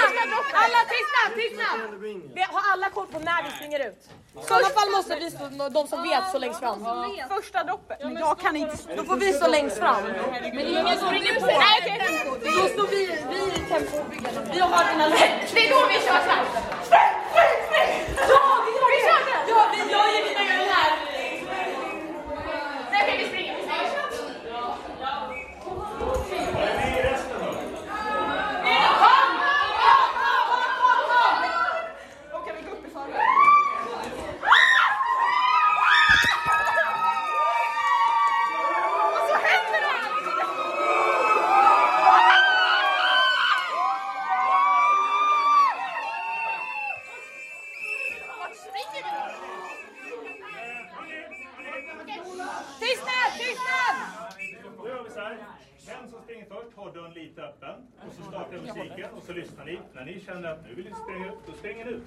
[0.65, 1.77] alla tystnad, tystnad!
[2.35, 4.03] Vi har alla koll på när vi springer ut.
[4.43, 6.79] I sådana fall måste vi stå, de som vet stå längst fram.
[7.29, 7.99] Första droppet.
[8.03, 10.03] Men jag kan inte Då får vi stå längst fram.
[10.55, 11.47] Men ingen springer på.
[11.47, 12.53] Nej okej.
[12.57, 14.51] Då står vi, vi i tempobyggande.
[14.55, 15.55] Vi har dina lätt.
[15.55, 16.55] Det är då vi kör snabbt.
[18.29, 19.51] Ja, vi gör det!
[19.51, 20.93] Ja, vi, jag ger mina gör den här.
[22.91, 23.57] Nej okej vi springer.
[23.57, 23.81] Vi springer.
[52.81, 53.95] Tystnad, tystnad!
[54.83, 55.37] Då gör vi så här.
[55.87, 57.75] Den som springer först har dörren lite öppen
[58.07, 59.81] och så startar musiken och så lyssnar ni.
[59.95, 62.03] När ni känner att nu vill ni springa ut, då springer ni ut.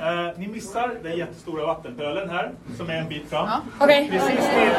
[0.00, 3.48] Eh, ni missar den jättestora vattenpölen här som är en bit fram.
[3.80, 4.08] Okej.
[4.10, 4.70] Precis till,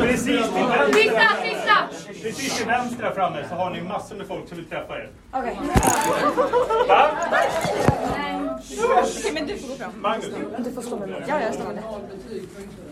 [0.00, 0.92] precis till vänster.
[0.92, 1.88] Tysta, tysta!
[2.22, 5.10] Precis till vänster framme så har ni massor med folk som vill träffa er.
[5.32, 5.58] Okej.
[6.88, 7.10] Va?
[8.56, 9.92] Okej men du får gå fram.
[10.00, 10.34] Magnus?
[10.58, 11.24] Du får stå med mig.
[11.28, 11.84] Ja, jag står med dig.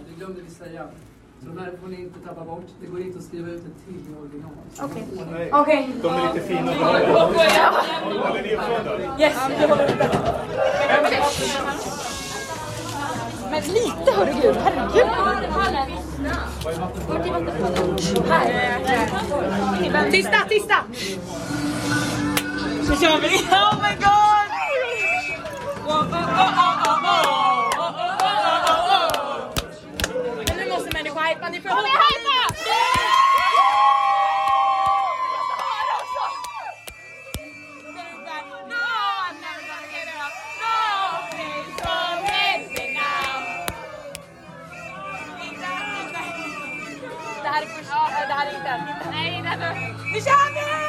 [0.08, 0.82] det glömde vi säga.
[1.40, 2.66] Så de här får ni inte tappa bort.
[2.80, 4.50] Det går inte att skriva ut ett till original.
[4.80, 5.04] Okej.
[5.32, 5.50] Nej.
[5.52, 5.90] Okej.
[6.02, 6.72] De är lite fina.
[6.72, 9.22] Håller ni ifrån då?
[9.22, 10.08] Yes, vi håller uppe.
[13.50, 15.06] Men lite herregud, herregud.
[18.28, 20.10] Här.
[20.10, 20.76] Tysta, tysta!
[22.88, 23.28] Nu kör vi.
[23.28, 24.23] Oh my god!
[25.84, 25.90] Nu
[30.68, 31.48] måste människor hajpa.
[31.48, 32.54] Ni får hajpa!
[47.42, 48.84] Det här är första, det här är inte.
[49.10, 49.74] Nej, det är
[50.12, 50.83] Nu kör vi!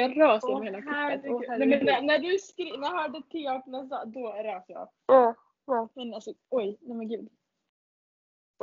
[0.00, 0.78] Jag rös genom hela.
[0.80, 1.18] Nej,
[1.58, 3.22] men när, när du skrev, när jag hörde
[3.88, 4.88] så, då rös jag.
[5.06, 5.34] Ja,
[5.64, 5.88] ja.
[5.94, 7.28] Men alltså oj, nej men gud.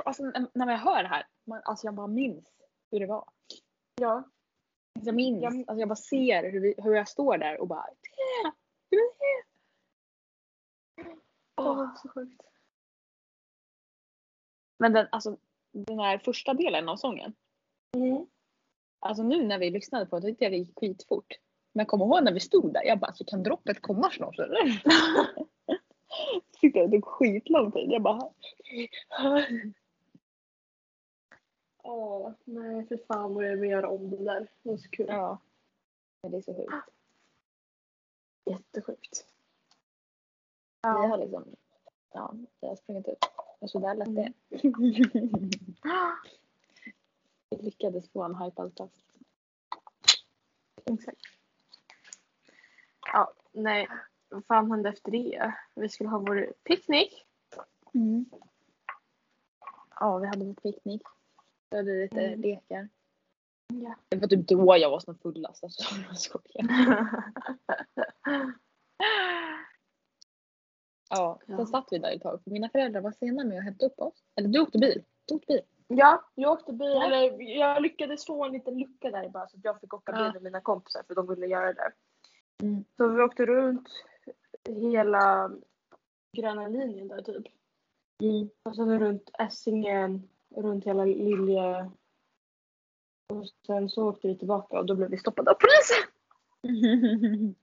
[0.05, 0.23] Alltså
[0.53, 2.45] när jag hör det här, man, alltså jag bara minns
[2.91, 3.29] hur det var.
[3.95, 4.23] Ja.
[5.01, 7.83] Jag minns, Jag- alltså jag bara ser hur, vi, hur jag står där och bara
[7.85, 8.53] "Tia,
[8.89, 9.43] du är här."
[11.57, 12.41] Åh, så sjukt.
[14.77, 15.37] Men den, alltså,
[15.71, 17.33] den här första delen av sången.
[17.95, 18.27] Mm.
[18.99, 21.33] Alltså nu när vi lyssnade på det tyckte jag det gick skitfort.
[21.73, 24.83] Men kom ihåg när vi stod där, jag bara alltså, kan droppet komma snart eller?
[26.61, 27.91] tyckte det tog skitlång tid.
[27.91, 28.29] Jag bara
[31.83, 34.39] Åh, nej för fan vad jag vill göra om det där.
[34.63, 35.05] Det var så kul.
[35.09, 35.41] ja.
[36.21, 36.71] Men det är så sjukt.
[38.45, 39.25] Jättesjukt.
[40.81, 41.55] Vi har liksom,
[42.13, 43.25] ja, det har sprungit ut.
[43.59, 44.33] Och så där lät det.
[47.49, 49.03] Lyckades få en hypad plats.
[50.85, 51.21] Exakt.
[53.13, 53.87] Ja, nej.
[54.29, 55.53] Vad fan hände efter det?
[55.75, 57.25] Vi skulle ha vår picknick.
[57.93, 58.25] Mm.
[59.99, 61.01] Ja, vi hade vår picknick.
[61.69, 62.41] Vi hade lite Mm.
[62.41, 62.89] lekar.
[63.73, 63.95] Ja.
[64.09, 65.63] Det var typ då jag var som fullast.
[65.63, 66.67] Alltså, jag skojar.
[71.09, 71.65] Ja, sen Ja.
[71.65, 72.43] satt vi där ett tag.
[72.43, 74.23] För mina föräldrar var sena med att hämta upp oss.
[74.35, 75.03] Eller du åkte bil.
[75.25, 75.61] Du åkte bil.
[75.87, 76.87] Ja, jag åkte bil.
[77.01, 80.21] Eller jag lyckades få en liten lucka där bara så att jag fick åka bil
[80.21, 80.33] Ja.
[80.33, 81.91] med mina kompisar för de ville göra det.
[82.63, 82.85] Mm.
[82.97, 83.89] Så vi åkte runt
[84.69, 85.51] hela
[86.37, 87.45] gröna linjen där typ.
[88.63, 91.91] Och sen runt Essingen, runt hela Lilje.
[93.33, 96.11] Och sen så åkte vi tillbaka och då blev vi stoppade av polisen.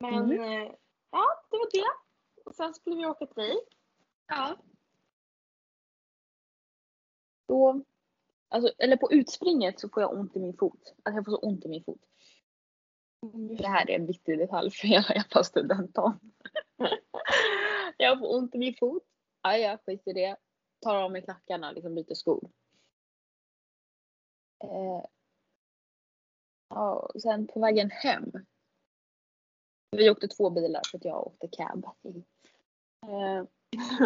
[0.00, 0.72] Men eh,
[1.10, 1.92] ja, det var det.
[2.44, 3.68] Och sen skulle vi åka dit.
[4.26, 4.56] Ja.
[7.46, 7.84] Då,
[8.48, 10.94] alltså, eller på utspringet så får jag ont i min fot.
[11.02, 12.00] Alltså jag får så ont i min fot.
[13.58, 16.20] Det här är en viktig detalj för jag är på studentdagen.
[17.96, 19.02] jag får ont i min fot.
[19.42, 20.36] Ja, ja, skit i det.
[20.80, 22.50] Tar av mig klackarna, liksom byter skor.
[24.64, 25.04] Eh,
[26.68, 28.32] ja, och sen på vägen hem.
[29.90, 31.84] Vi åkte två bilar för att jag åkte cab.
[33.06, 33.44] Eh,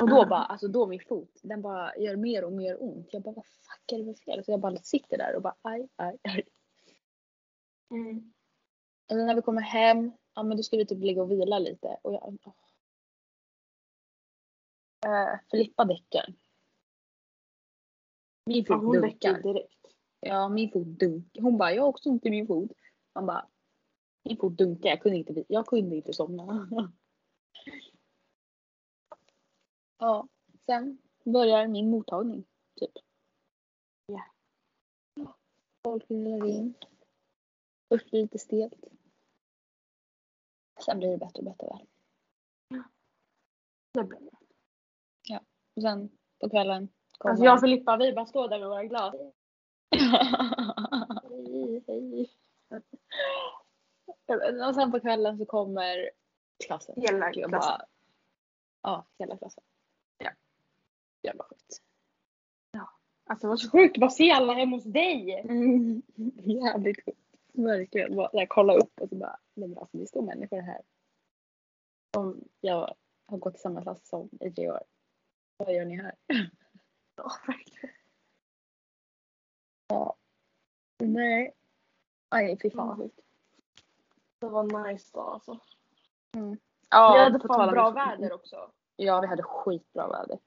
[0.00, 3.08] och då bara, alltså då min fot, den bara gör mer och mer ont.
[3.12, 4.44] Jag bara, vad fuck är det för fel?
[4.44, 6.42] Så jag bara sitter där och bara, aj, aj, aj.
[7.90, 8.32] Mm.
[9.10, 11.98] Och när vi kommer hem, ja men då ska vi typ ligga och vila lite.
[12.02, 12.54] Och jag, åh.
[15.06, 16.34] Eh, Filippa däckar.
[18.46, 19.52] Min Ja, fot hon däckade dunkar.
[19.52, 19.86] direkt.
[20.20, 21.42] Ja, min fot dunkar.
[21.42, 22.70] Hon bara, jag har också ont i min fot.
[23.14, 23.48] Man bara,
[24.24, 24.88] min fot dunkar.
[24.90, 26.68] Jag kunde inte, jag kunde inte somna.
[30.00, 30.28] ja,
[30.66, 32.44] sen börjar min mottagning,
[32.80, 32.92] typ.
[34.06, 34.24] Ja.
[35.84, 36.74] Folk rullar in.
[37.88, 38.84] Först blir det lite stelt.
[40.84, 41.86] Sen blir det bättre och bättre väl.
[43.92, 44.30] Det blev det.
[45.76, 47.32] Och sen på kvällen kommer...
[47.32, 49.14] Alltså jag och Filippa vi bara står där med våra glas.
[51.28, 52.30] hej, hej.
[54.68, 56.10] Och sen på kvällen så kommer
[56.66, 56.94] klassen.
[56.98, 57.50] Hela klassen.
[57.50, 57.86] Bara,
[58.82, 59.64] ja, hela klassen.
[61.22, 61.28] Ja.
[61.30, 61.82] Jävla sjukt.
[63.30, 65.40] Alltså det var så sjukt bara se alla hemma hos dig.
[65.40, 66.02] Mm.
[66.36, 67.18] Jävligt sjukt.
[67.52, 68.16] Verkligen.
[68.16, 70.82] Bara, jag kollar upp och så bara, nej men alltså det står människor här.
[72.16, 72.94] Om jag
[73.26, 74.82] har gått i samma klass som i tre år.
[75.56, 76.14] Vad gör ni här?
[77.16, 77.94] Ja, verkligen.
[79.88, 80.16] Ja.
[80.98, 81.54] Nej.
[82.28, 83.20] Aj, fy fan vad sjukt.
[84.38, 85.58] Det var nice då alltså.
[86.90, 88.72] Ja, vi hade fan bra väder också.
[88.96, 90.38] Ja, vi hade skitbra väder.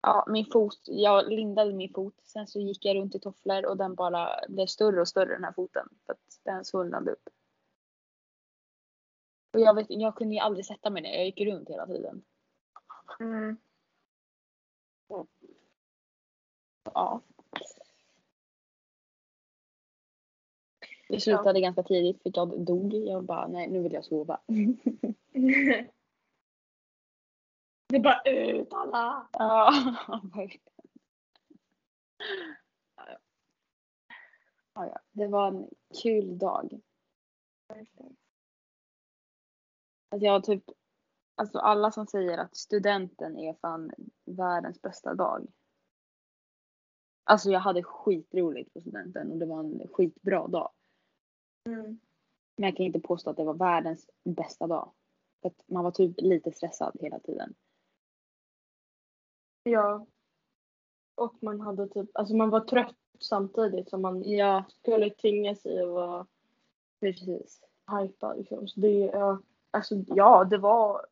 [0.00, 2.14] Ja, min fot, jag lindade min fot.
[2.24, 5.44] Sen så gick jag runt i tofflor och den bara blev större och större den
[5.44, 5.88] här foten.
[6.06, 7.28] För att den svullnade upp.
[9.52, 11.14] Och jag, vet, jag kunde ju aldrig sätta mig ner.
[11.14, 12.22] Jag gick runt hela tiden.
[13.20, 13.56] Mm.
[16.94, 17.20] Ja.
[21.08, 22.94] Det slutade ganska tidigt för jag dog.
[22.94, 24.40] Jag bara, nej nu vill jag sova.
[27.88, 29.28] Det bara ut alla.
[29.32, 29.72] Ja,
[30.34, 30.62] verkligen.
[32.96, 33.18] Ja, ja.
[34.74, 34.98] Ja, ja.
[35.12, 35.68] Det var en
[36.02, 36.80] kul dag.
[40.10, 40.64] Alltså jag har typ,
[41.34, 43.92] alltså alla som säger att studenten är fan
[44.24, 45.46] världens bästa dag.
[47.24, 50.72] Alltså jag hade skitroligt på studenten och det var en skitbra dag.
[51.66, 52.00] Mm.
[52.56, 54.92] Men jag kan inte påstå att det var världens bästa dag.
[55.42, 57.54] För att man var typ lite stressad hela tiden.
[59.70, 60.06] Ja.
[61.14, 65.82] Och man hade typ, alltså man var trött samtidigt som man Ja, skulle tvinga sig
[65.82, 66.26] att vara
[67.00, 67.60] precis.
[68.02, 68.68] hypad liksom.
[68.68, 69.38] Så det, ja,
[69.70, 71.06] alltså ja det var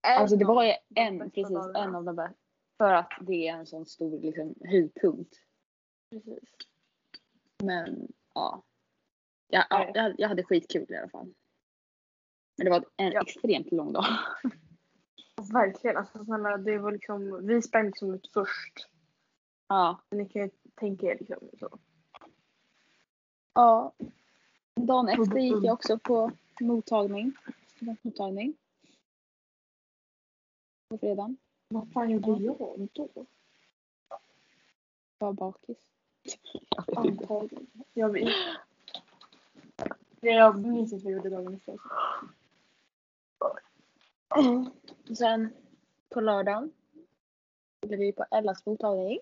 [0.00, 1.78] Alltså det var ju en, precis, dagarna.
[1.84, 2.34] en av de bästa.
[2.78, 5.34] För att det är en sån stor liksom, höjdpunkt.
[6.10, 6.44] Precis.
[7.64, 8.62] Men ja.
[9.48, 11.34] Jag, hade- jag hade skitkul i alla fall.
[12.56, 13.20] Men det var en Ja.
[13.22, 14.04] extremt lång dag.
[15.42, 18.88] Verkligen, alltså snälla det var liksom, vi sprang liksom ut först.
[19.68, 20.00] Ja.
[20.10, 21.78] Ni kan ju tänka er liksom så.
[23.54, 23.92] ja.
[24.74, 26.30] Dagen efter gick jag också på
[26.60, 27.32] mottagning.
[27.66, 28.56] Studentmottagning.
[30.88, 31.36] På fredagen.
[31.68, 33.26] Vad fan gjorde jag då?
[35.18, 35.78] Var bakis.
[36.86, 37.74] Jag vet inte.
[37.92, 38.34] Jag vet.
[40.20, 41.78] Jag minns inte vad jag gjorde dagen efter.
[45.14, 45.52] Sen
[46.08, 46.72] på lördagen
[47.84, 49.18] skulle vi på Ellas mottagning.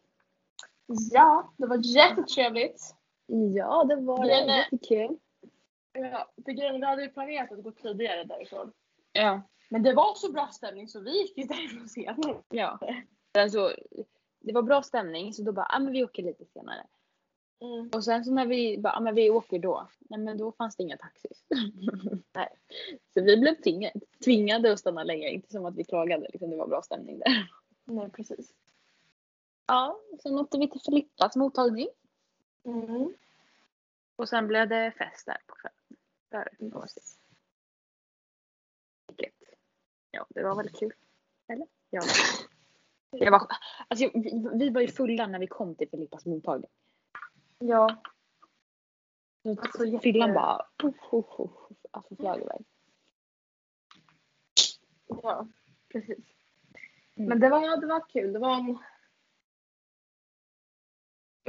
[1.12, 2.94] Ja, det var jättetrevligt.
[3.26, 5.16] Ja, det var Men, eh, jättekul.
[5.92, 8.72] Ja, för grejen, vi hade ju planerat att gå tidigare därifrån.
[9.12, 9.42] Ja.
[9.68, 12.42] Men det var så bra stämning så vi gick ju därifrån senare.
[12.48, 12.78] Ja.
[13.36, 13.72] Sen så,
[14.40, 16.86] det var bra stämning så då bara, ah, men vi åker lite senare.
[17.60, 17.90] Mm.
[17.94, 19.88] Och sen så när vi bara, ah, men vi åker då.
[19.98, 21.44] Nej men då fanns det inga taxis.
[22.32, 22.48] Nej.
[23.14, 25.30] Så vi blev tvingade, tvingade att stanna längre.
[25.30, 27.48] Inte som att vi klagade, liksom, det var bra stämning där.
[27.84, 28.54] Nej, precis.
[29.66, 31.88] Ja, sen åkte vi till Filippas mottagning.
[32.64, 33.12] Mm.
[34.16, 36.00] Och sen blev det fest där på kvällen.
[36.28, 36.48] Där.
[39.06, 39.34] Vilket,
[40.10, 40.92] ja det var väldigt kul.
[41.48, 41.66] Eller?
[41.90, 42.02] Ja.
[43.18, 43.46] Det var,
[43.88, 46.70] alltså, vi, vi var ju fulla när vi kom till Filippas mottagning.
[47.68, 48.02] Ja.
[49.48, 51.50] Alltså, jätte- Fyllan bara puff, puff, puff,
[51.90, 52.64] alltså flög iväg.
[55.06, 55.48] Ja,
[55.92, 56.18] precis.
[57.16, 57.28] Mm.
[57.28, 58.32] Men det var, det var kul.
[58.32, 58.78] Det var en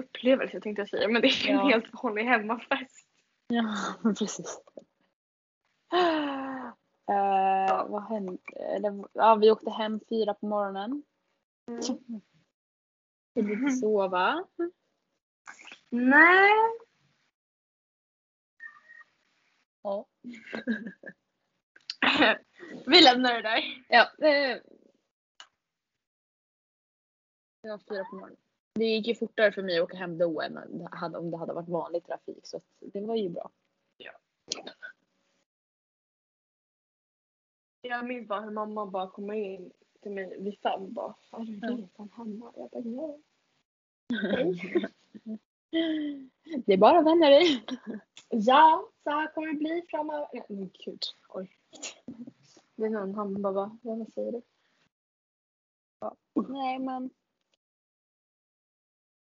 [0.02, 1.08] upplevelse tänkte jag säga.
[1.08, 1.64] Men det är en Ja.
[1.68, 3.08] helt vanlig hemmafest.
[3.48, 3.76] Ja,
[4.20, 4.60] precis.
[7.12, 8.38] Uh, vad hände?
[8.56, 11.04] Eller, ja, vi åkte hem fyra på morgonen.
[11.68, 11.82] Mm.
[13.34, 14.48] Kunde inte sova.
[15.90, 16.52] Nej.
[19.82, 20.08] Ja.
[22.88, 23.86] Vi lämnar det där.
[23.90, 24.62] Ja, det,
[27.62, 28.38] var fyra på morgonen.
[28.74, 30.58] Det gick ju fortare för mig att åka hem då än
[31.16, 32.48] om det hade varit vanlig trafik.
[32.48, 33.52] Så det var ju bra.
[37.88, 39.72] Jag minns bara hur mamma bara kommer in
[40.02, 42.54] till mig vid fem bara Är du redan hemma?
[42.56, 43.18] Jag bara ja.
[46.66, 47.66] Det är bara att vänja dig.
[48.30, 50.28] Ja, så här kommer det bli framöver.
[50.34, 51.04] Nej men gud.
[51.30, 51.52] Oj.
[52.76, 53.78] Det är någon han bara va?
[53.82, 54.42] Vad säger du?
[56.48, 57.10] Nej men.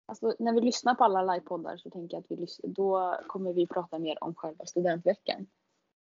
[0.06, 3.52] Alltså när vi lyssnar på alla livepoddar så tänker jag att vi lys- då kommer
[3.52, 5.46] vi prata mer om själva studentveckan.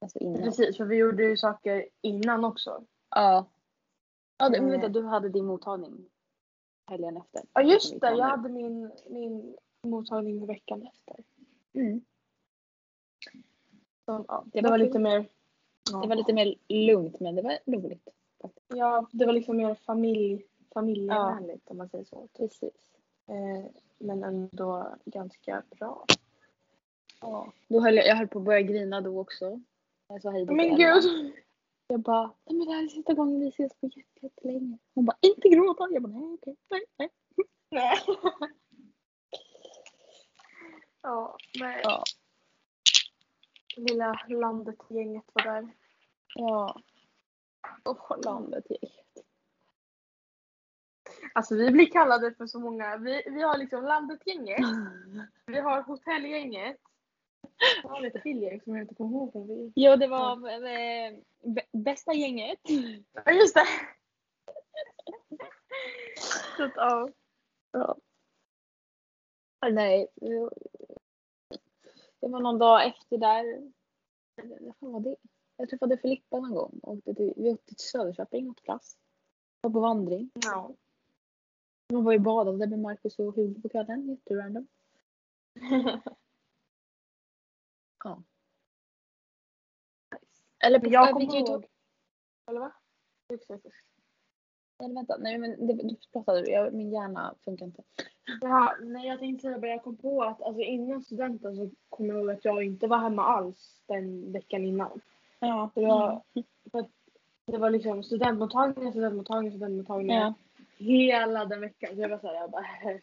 [0.02, 0.42] Alltså innan.
[0.44, 2.86] Precis, för vi gjorde ju saker innan också.
[3.10, 3.46] Ja.
[4.38, 6.10] Ja, det, men vänta, du hade din mottagning
[6.88, 7.42] helgen efter.
[7.54, 11.16] Ja just det, jag hade min, min mottagning veckan efter.
[11.74, 12.02] Mm.
[14.06, 15.26] Så, ja, Det det, var var lite mer
[16.02, 18.08] Det var lite mer lugnt men det var roligt.
[18.68, 22.28] Ja, det var liksom mer familj, familjevänligt om man säger så.
[22.38, 22.96] Precis.
[23.28, 23.66] Eh,
[23.98, 26.06] men ändå ganska bra.
[27.22, 27.52] Ja.
[27.68, 29.62] Då höll jag, jag höll på att börja grina då också.
[30.08, 31.34] Jag sa hej då Men gud!
[31.88, 34.78] Jag bara, nej men det här är sista gången vi ses på jätte- jättelänge.
[34.96, 35.88] Hon bara, inte gråta.
[35.92, 37.10] Jag bara, nej okej, nej, nej.
[37.70, 37.98] Nej.
[41.04, 41.82] ja, nej.
[41.84, 42.04] Ja.
[43.76, 45.70] Lilla landet-gänget var där.
[46.36, 46.82] Ja.
[47.86, 49.00] Åh, landet gick.
[51.34, 52.98] Alltså vi blir kallade för så många.
[52.98, 54.60] Vi, vi har liksom landet-gänget.
[55.46, 56.78] Vi har hotellgänget.
[57.82, 59.72] Vi har ett till gäng som jag inte kommer ihåg.
[59.76, 61.12] Jo, det var eh,
[61.44, 62.60] bä- bästa gänget.
[63.26, 63.68] Ja just det!
[66.58, 67.10] Så att, ja.
[67.72, 67.96] Ja.
[69.72, 70.08] Nej.
[72.24, 73.72] Det var någon dag efter där.
[74.62, 75.16] Vad fan var det?
[75.58, 76.80] Jag träffade Filippa någon gång.
[76.84, 78.98] och Åkte till, vi åkte till Söderköping åt glass.
[79.62, 80.32] Var på vandring.
[80.34, 80.76] ja.
[81.94, 84.10] Man var ju badade med Marcus och Hugo på kvällen.
[84.10, 84.68] Jätterandom.
[88.04, 88.24] Ja.
[90.60, 91.66] Eller på jag kommer ihåg.
[92.50, 92.74] Eller va?
[94.84, 96.52] Eller vänta, nej men det, du pratade du.
[96.52, 97.84] Jag, min hjärna funkar inte.
[98.42, 102.10] Ja, nej jag tänkte säga bara jag kom på att alltså, innan studenten så kommer
[102.14, 105.02] jag ihåg att jag inte var hemma alls den veckan innan.
[105.40, 105.72] Ja.
[105.76, 106.22] Det var,
[106.72, 106.90] för att
[107.46, 110.16] det var liksom studentmottagning, studentmottagning, studentmottagning.
[110.18, 110.34] Ja.
[110.78, 111.96] hela den veckan.
[111.96, 112.66] Så jag var såhär, jag bara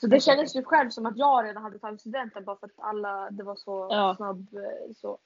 [0.00, 2.78] Så det kändes ju själv som att jag redan hade tagit studenten bara för att
[2.78, 4.14] alla, det var så Ja.
[4.16, 5.18] snabb eh, så.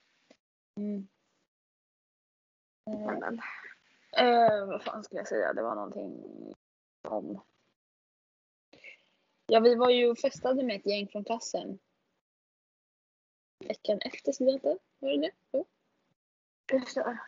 [0.77, 1.09] mm.
[2.87, 3.41] Men, men.
[4.17, 5.53] Eh, vad fan skulle jag säga?
[5.53, 6.25] Det var någonting
[7.09, 7.41] om...
[9.47, 11.79] Ja, vi var ju festade med ett gäng från klassen.
[13.69, 15.31] Veckan efter studenten, var det det?
[15.53, 15.67] Jo.
[16.73, 17.19] Just det.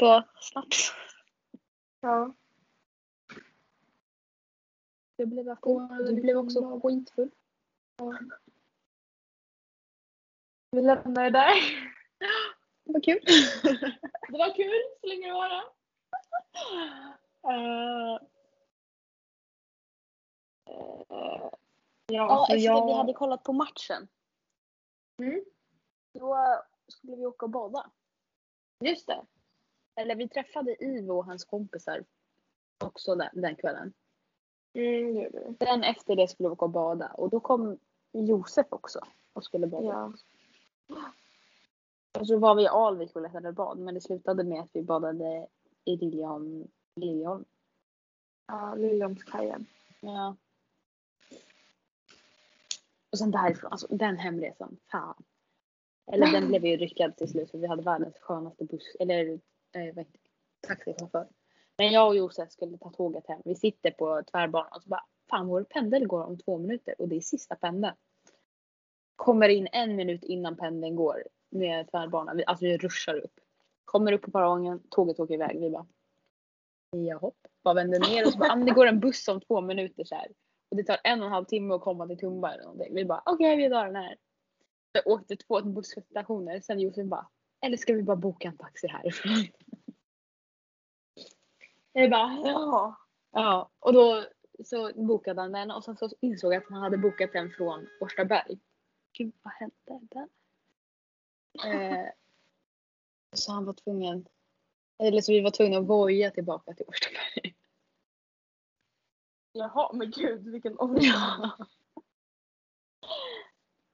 [0.00, 0.92] På Snaps.
[2.00, 2.34] Ja.
[5.16, 5.56] Jag blev.
[6.06, 7.30] Du blev också skitfull.
[10.70, 11.54] Vi lämnar det där.
[12.92, 13.20] Det var kul.
[14.28, 15.64] Det var kul så länge det var det.
[17.48, 18.18] Eh,
[22.10, 22.86] Ja, ja, efter jag...
[22.86, 24.08] vi hade kollat på matchen.
[25.18, 25.44] Mm.
[26.12, 26.36] Då
[26.88, 27.90] skulle vi åka och bada.
[28.84, 29.22] Just det.
[29.94, 32.04] Eller vi träffade Ivo och hans kompisar
[32.84, 33.92] också den, den kvällen.
[34.74, 35.66] Mm, det gjorde vi.
[35.66, 37.78] Sen efter det skulle vi åka och bada och då kom
[38.12, 39.00] Josef också
[39.32, 39.86] och skulle bada.
[39.86, 40.12] Ja.
[42.18, 44.82] Och så var vi i Alvik och letade bad men det slutade med att vi
[44.82, 45.46] badade
[45.84, 46.68] i Liljeholm.
[46.96, 47.44] Liljeholm.
[48.46, 49.66] Ja, Liljeholmskajen.
[50.00, 50.36] Ja.
[53.12, 55.22] Och sen därifrån, alltså den hemresan, fan.
[56.12, 59.40] Eller den blev ju ryckad till slut för vi hade världens skönaste buss, eller
[59.72, 60.06] eh, vad
[60.60, 61.28] taxichaufför.
[61.76, 63.42] Men jag och Josef skulle ta tåget hem.
[63.44, 67.08] Vi sitter på tvärbanan och så bara, fan vår pendel går om två minuter och
[67.08, 67.94] det är sista pendeln.
[69.16, 72.36] Kommer in en minut innan pendeln går med tvärbanan.
[72.36, 73.40] Vi, alltså vi ruschar upp.
[73.84, 75.60] Kommer upp på perrongen, tåget åker iväg.
[75.60, 75.86] Vi bara,
[76.96, 80.04] jahopp, Bara vänder ner och så bara, ah, det går en buss om två minuter
[80.04, 80.28] så här.
[80.70, 82.94] Och det tar en och en halv timme att komma till Tumba eller någonting.
[82.94, 84.16] Vi bara, okej vi tar den här.
[84.92, 87.26] Jag åkte två busstationer, sen Josef bara,
[87.60, 89.32] eller ska vi bara boka en taxi härifrån?
[91.92, 92.96] Jag bara, ja.
[93.32, 94.24] Ja, och då
[94.64, 97.86] så bokade han den och sen så insåg jag att han hade bokat den från
[98.00, 98.58] Årstaberg.
[99.18, 100.28] Gud, vad hände där?
[101.64, 102.06] Eh,
[103.32, 104.28] så han var tvungen,
[104.98, 107.54] eller så vi var tvungna att voja tillbaka till Årstaberg.
[109.52, 111.16] Jaha, men gud vilken ångest.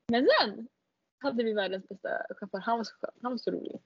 [0.07, 0.69] Men sen
[1.19, 2.59] hade vi världens bästa chaufför.
[2.59, 3.11] Han var så skön.
[3.23, 3.81] Han var så rolig.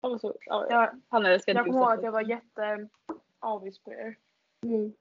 [0.00, 2.88] Han var så, ja, Jag, han älskade jag kommer ihåg att jag var jätte
[3.38, 4.16] avis på er.
[4.62, 4.92] Mm.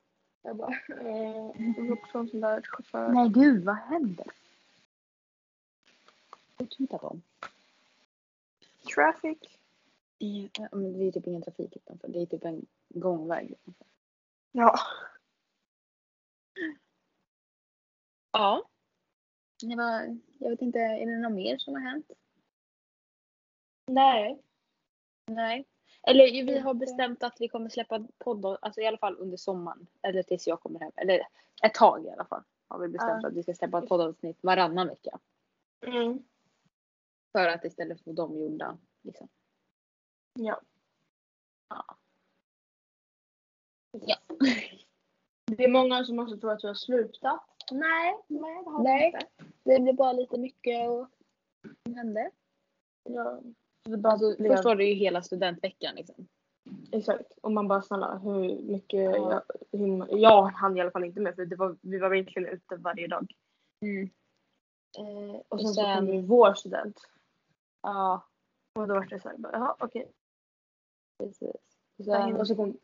[0.41, 3.09] Jag bara, eh, jag också en sån där chaufför.
[3.09, 4.27] Nej gud, vad händer?
[6.57, 7.19] Vad tittar på
[8.95, 9.37] Traffic.
[10.17, 12.07] Ja, men det är typ ingen trafik utanför.
[12.07, 13.51] Det är typ en gångväg.
[13.51, 13.87] utanför.
[14.51, 14.79] Ja.
[18.31, 18.69] Ja.
[19.61, 22.11] Det var, jag vet inte, är det något mer som har hänt?
[23.87, 24.41] Nej.
[25.25, 25.65] Nej.
[26.03, 29.87] Eller vi har bestämt att vi kommer släppa podd, alltså i alla fall under sommaren.
[30.01, 30.91] Eller tills jag kommer hem.
[30.95, 31.21] Eller
[31.63, 32.43] ett tag i alla fall.
[32.67, 33.27] Har vi bestämt Ja.
[33.27, 35.19] att vi ska släppa ett poddavsnitt varannan vecka.
[35.81, 36.23] Mm.
[37.31, 38.77] För att istället få dem gjorda.
[39.01, 39.29] Liksom.
[40.39, 40.61] Ja.
[41.69, 41.97] Ja.
[43.91, 44.17] Ja.
[45.45, 47.41] Det är många som också tror att du har slutat.
[47.71, 49.05] Nej, nej det har Nej.
[49.05, 49.27] inte.
[49.63, 51.09] Det blev bara lite mycket och
[51.83, 52.31] som hände.
[53.03, 53.41] Ja,
[54.03, 56.27] Alltså, först var det ju hela studentveckan liksom.
[56.91, 57.31] exakt.
[57.41, 59.43] Och man bara snälla hur mycket Ja.
[59.71, 62.49] jag, hur, jag hann i alla fall inte med för det var, vi var verkligen
[62.49, 63.33] ute varje dag.
[63.85, 64.09] Mm.
[64.97, 66.99] Eh, och Och sen, så sen- kom ju vår student.
[67.81, 68.27] Ja,
[68.73, 70.11] Och då var det såhär, bara, jaha okej.
[71.17, 71.55] precis.
[71.97, 72.77] Och Sen, och så kom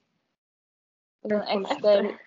[1.22, 2.20] och sen efter,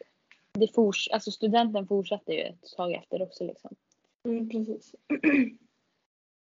[0.52, 3.76] det fors, alltså studenten fortsatte ju ett tag efter också liksom.
[4.24, 4.94] Mm, precis.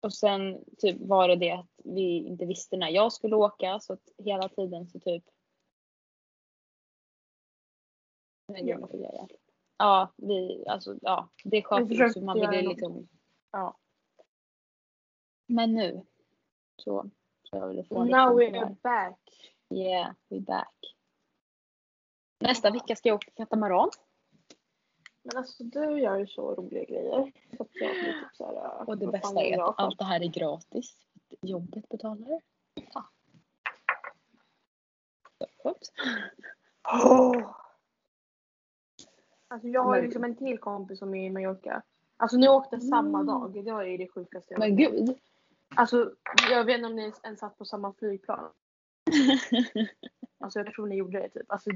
[0.03, 3.93] Och sen typ var det det att vi inte visste när jag skulle åka så
[3.93, 5.25] att hela tiden så typ.
[8.47, 9.29] Men Ja.
[9.79, 12.75] Ja, vi, alltså ja, det Vi ju så man något.
[12.75, 13.09] liksom,
[13.51, 13.77] ja.
[15.51, 16.03] Men nu
[16.77, 17.11] så,
[17.43, 18.77] så jag ville få Now liksom we're här.
[18.83, 19.19] back.
[19.71, 20.75] Yeah, we're back.
[22.41, 23.91] Nästa vecka ska jag åka katamaran.
[25.23, 27.33] Men alltså du gör ju så roliga grejer.
[27.57, 30.05] Så att jag blir typ såhär, Och det vad fan bästa är att allt det
[30.05, 30.97] här är gratis.
[31.41, 32.41] Jobbet betalar.
[32.95, 33.05] Ja.
[35.39, 35.93] Så skönt.
[39.49, 41.83] Alltså jag har ju liksom en till kompis som är i Mallorca.
[42.17, 43.27] Alltså ni åkte samma Mm.
[43.27, 43.65] dag.
[43.65, 45.19] Det var ju det sjukaste jag Men gud.
[45.77, 46.13] Alltså
[46.51, 48.51] jag vet inte om ni ens satt på samma flygplan.
[50.41, 51.53] Alltså jag tror ni gjorde det typ.
[51.53, 51.71] Alltså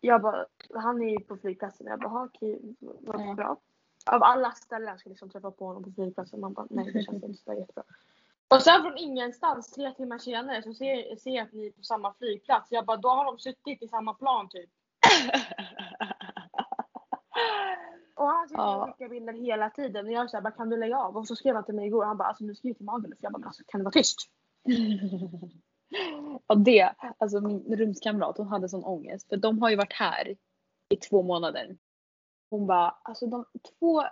[0.00, 1.86] jag bara, han är ju på flygplatsen.
[1.86, 3.34] Jag bara, "Ha, okej, vad Ja.
[3.34, 3.56] bra.
[4.06, 6.40] Av alla ställen jag liksom träffa på honom på flygplatsen.
[6.40, 7.84] Man bara, nej det känns inte så jättebra.
[8.48, 11.82] Och sen från ingenstans, tre timmar senare, så ser, ser jag att ni är på
[11.82, 12.72] samma flygplats.
[12.72, 14.70] Jag bara, då har de suttit i samma plan typ.
[18.22, 18.76] Och han sitter Ja.
[18.76, 21.16] och skickar bilder hela tiden och jag säger bara kan du lägga av?
[21.16, 23.18] Och så skrev han till mig igår han bara alltså nu skriver till Magaluf.
[23.20, 24.18] Jag bara "Men alltså, kan du vara tyst?
[26.46, 30.36] Och det, alltså min rumskamrat hon hade sån ångest för de har ju varit här
[30.88, 31.76] i två månader.
[32.50, 33.44] Hon bara, alltså de
[33.78, 34.02] två,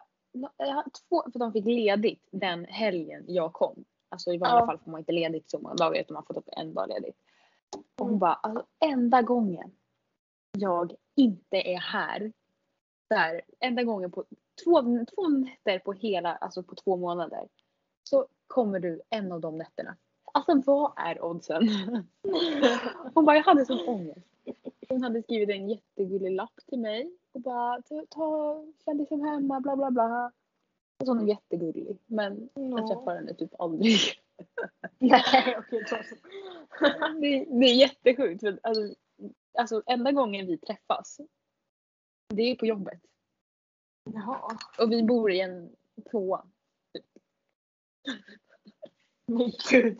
[0.56, 3.84] ja, två för de fick ledigt den helgen jag kom.
[4.08, 4.66] Alltså i vanliga Ja.
[4.66, 7.16] fall får man inte ledigt så många dagar utan man får typ en dag ledigt.
[7.76, 8.18] Och hon Mm.
[8.18, 9.72] bara, alltså enda gången
[10.58, 12.32] jag inte är här.
[13.11, 14.24] Där, enda gången på
[14.64, 14.82] två,
[15.14, 17.48] två nätter på hela, alltså på två månader.
[18.04, 19.96] Så kommer du en av de nätterna.
[20.32, 21.68] Alltså vad är oddsen?
[23.14, 24.26] Hon bara, jag hade sån ångest.
[24.88, 29.76] Hon hade skrivit en jättegullig lapp till mig och bara, ta, känn dig hemma, bla
[29.76, 30.32] bla bla.
[31.00, 31.98] Och så hon är jättegullig.
[32.06, 33.98] Men jag träffar henne typ aldrig.
[34.98, 35.84] Nej okej
[37.20, 38.44] det, är- det är jättesjukt.
[38.62, 38.94] Alltså,
[39.58, 41.20] alltså enda gången vi träffas.
[42.30, 43.00] Det är på jobbet.
[44.04, 44.58] Jaha.
[44.78, 45.76] Och vi bor i en
[46.10, 46.46] tvåa.
[49.26, 49.98] Men gud.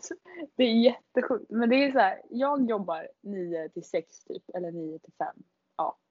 [0.55, 1.49] Det är jättesjukt.
[1.49, 5.35] Men det är så här, jag jobbar 9 till 6 typ, eller 9 till 5.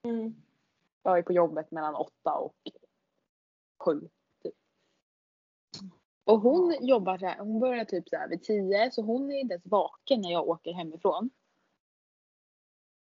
[0.02, 0.34] Mm.
[1.02, 2.56] Jag är på jobbet mellan 8 och
[3.78, 4.08] 7.
[4.42, 4.54] Typ.
[6.24, 9.38] Och hon jobbar så här, hon börjar typ så här vid 10 så hon är
[9.38, 11.30] inte ens vaken när jag åker hemifrån.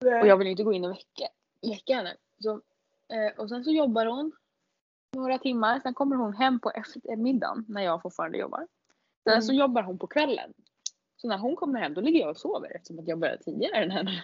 [0.01, 1.27] Och jag vill inte gå in och väcka,
[1.61, 2.17] väcka henne.
[2.39, 2.61] Så,
[3.37, 4.31] och sen så jobbar hon
[5.13, 8.67] några timmar, sen kommer hon hem på eftermiddagen när jag fortfarande jobbar.
[9.23, 10.53] Sen så jobbar hon på kvällen.
[11.15, 13.83] Så när hon kommer hem då ligger jag och sover eftersom att jag börjar tidigare
[13.83, 14.23] än henne.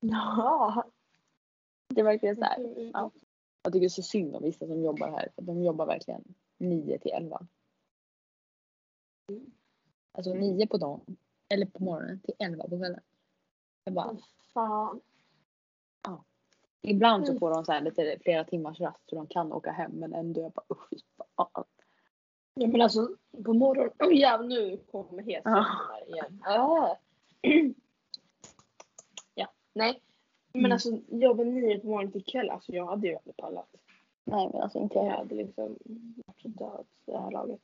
[0.00, 0.84] Jaha.
[1.88, 2.90] Det är verkligen så här.
[2.92, 3.10] Ja.
[3.62, 5.28] Jag tycker så synd om vissa som jobbar här.
[5.34, 7.46] För de jobbar verkligen 9 till 11.
[10.12, 11.16] Alltså 9 på dagen.
[11.48, 13.00] Eller på morgonen till 11 på kvällen.
[13.84, 14.16] Jag bara,
[14.54, 15.00] Fan.
[16.84, 19.90] Ibland så får de så här lite flera timmars rast så de kan åka hem.
[19.92, 20.88] Men ändå jag bara usch
[21.36, 21.64] fan.
[22.54, 23.08] Ja men alltså
[23.44, 23.92] på morgonen.
[23.98, 25.40] Oh, ja nu kommer Ja.
[25.44, 26.42] här igen.
[26.46, 26.96] Ah.
[29.34, 29.48] ja.
[29.72, 30.00] Nej.
[30.52, 30.72] Men Mm.
[30.72, 32.50] alltså jobba nio på morgonen till kväll.
[32.50, 33.68] Alltså jag hade ju aldrig pallat.
[34.24, 35.10] Nej men alltså inte Jag jag.
[35.10, 35.78] hade liksom
[36.26, 37.60] varit så död det här laget.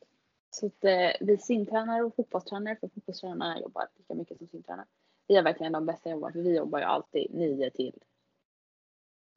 [0.51, 4.87] Så att eh, vi simtränare och fotbollstränare, för fotbollstränarna jobbar lika mycket som simtränare.
[5.29, 7.95] Vi är verkligen de bästa jobbarna för vi jobbar ju alltid 9 till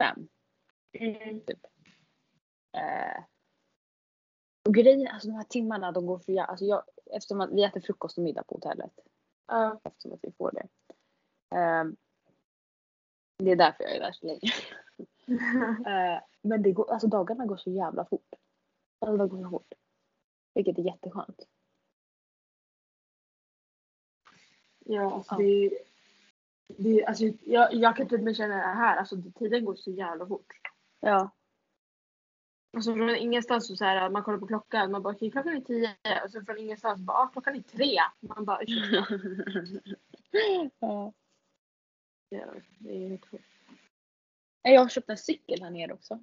[0.03, 0.27] 5.
[0.93, 1.41] Mm.
[1.45, 1.59] Typ.
[2.77, 3.23] Eh,
[4.67, 7.63] och grejen, alltså de här timmarna de går för jä- alltså jag, eftersom att vi
[7.63, 8.91] äter frukost och middag på hotellet.
[9.47, 9.81] Ja.
[9.83, 10.67] Eftersom att vi får det.
[11.57, 11.83] Eh,
[13.37, 14.39] det är därför jag är där så länge.
[15.87, 18.33] Eh, men det går, alltså dagarna går så jävla fort.
[18.99, 19.73] Alltså de går så fort.
[20.53, 21.47] Vilket är jätteskönt.
[24.85, 25.37] Ja, alltså Ja.
[25.37, 25.69] det
[26.77, 30.53] det, alltså, jag, jag kan typ känna det här, alltså tiden går så jävla fort.
[30.99, 31.31] Ja.
[32.75, 35.61] Alltså från ingenstans så, så här, man kollar på klockan, man bara okej klockan är
[35.61, 35.95] tio
[36.25, 37.99] och så från ingenstans bara ah, klockan är tre.
[38.19, 39.19] Man bara ursäkta.
[40.79, 41.13] ja.
[42.79, 43.45] Det är helt sjukt.
[44.61, 46.19] Jag har köpt en cykel här nere också.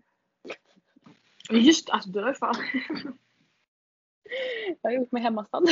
[1.51, 2.55] Just det, alltså du har fan.
[4.83, 5.63] Jag har gjort mig hemmastad.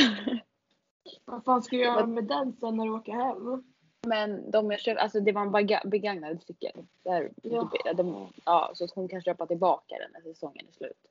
[1.25, 3.68] Vad fan ska jag göra med den sen när du åker hem?
[4.07, 6.85] Men de jag köpte, alltså det var en begagnad cykel.
[7.03, 7.71] Där, Ja.
[7.95, 11.07] de, ja, så att hon kan köpa tillbaka den när säsongen är slut.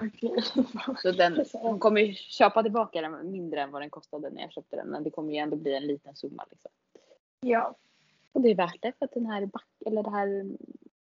[0.00, 0.42] Okej.
[1.02, 4.52] Så den, hon kommer ju köpa tillbaka den mindre än vad den kostade när jag
[4.52, 4.86] köpte den.
[4.88, 6.70] Men det kommer ju ändå bli en liten summa liksom.
[7.40, 7.74] ja.
[8.32, 10.46] Och det är värt det för att den här back, eller det här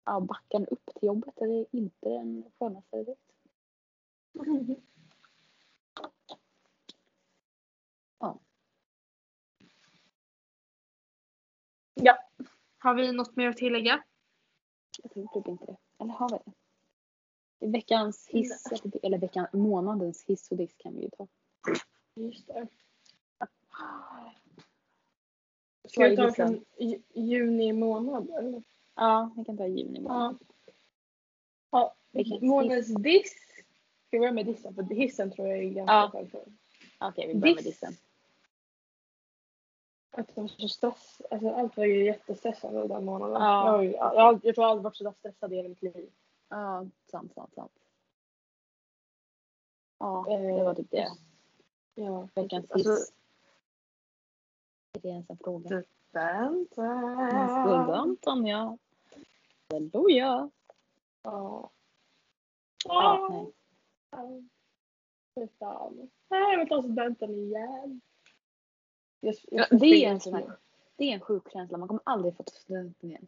[0.04, 3.14] ja, backen upp till jobbet är inte den skönaste.
[8.18, 8.38] Ja.
[12.00, 12.18] Ja.
[12.78, 14.02] Har vi något mer att tillägga?
[15.02, 15.76] Jag tror typ inte det.
[15.98, 16.52] Eller har vi det?
[17.66, 18.64] Veckans hiss,
[19.02, 21.26] eller veckan, månadens hiss och diss kan vi ju ta.
[22.14, 22.66] Just det.
[25.88, 28.62] Ska vi ta från ju- juni månad eller?
[28.94, 30.38] Ja, vi kan ta juni månad.
[31.70, 31.94] Ja.
[32.12, 32.38] Ja.
[32.40, 33.34] Månadens diss.
[34.06, 34.74] Ska vi börja med dissen?
[34.74, 35.92] För hissen tror jag är ganska
[36.22, 37.08] Ja.
[37.08, 37.72] Okej, vi börjar med Diss.
[37.72, 37.92] dissen.
[40.16, 41.22] Att det var så stress.
[41.30, 43.42] Alltså allt var ju jättestressande den månaden.
[43.42, 43.66] Ja.
[43.74, 46.10] Jag, ju- jag, jag tror jag aldrig varit så där stressad i hela mitt liv.
[46.48, 47.72] Ja, sant, sant, sant.
[49.98, 51.08] Ja, Eh, det var typ det.
[51.94, 52.28] Ja.
[52.34, 53.12] Veckans Alltså- hiss.
[54.92, 55.82] Är det ens en fråga?
[56.12, 56.82] Vänta.
[57.48, 58.78] Skuldanton, ja.
[59.70, 60.50] Halleluja.
[61.22, 61.70] Ja.
[62.84, 63.28] Ja,
[64.12, 64.44] nej.
[65.34, 66.10] Fy fan.
[66.28, 68.00] Nej, jag vill ta studenten igen.
[69.20, 70.56] Jag, jag Ja, ska det är en sån här-
[70.96, 71.78] Det är en sjuk känsla.
[71.78, 73.26] Man kommer aldrig få ta studenten igen.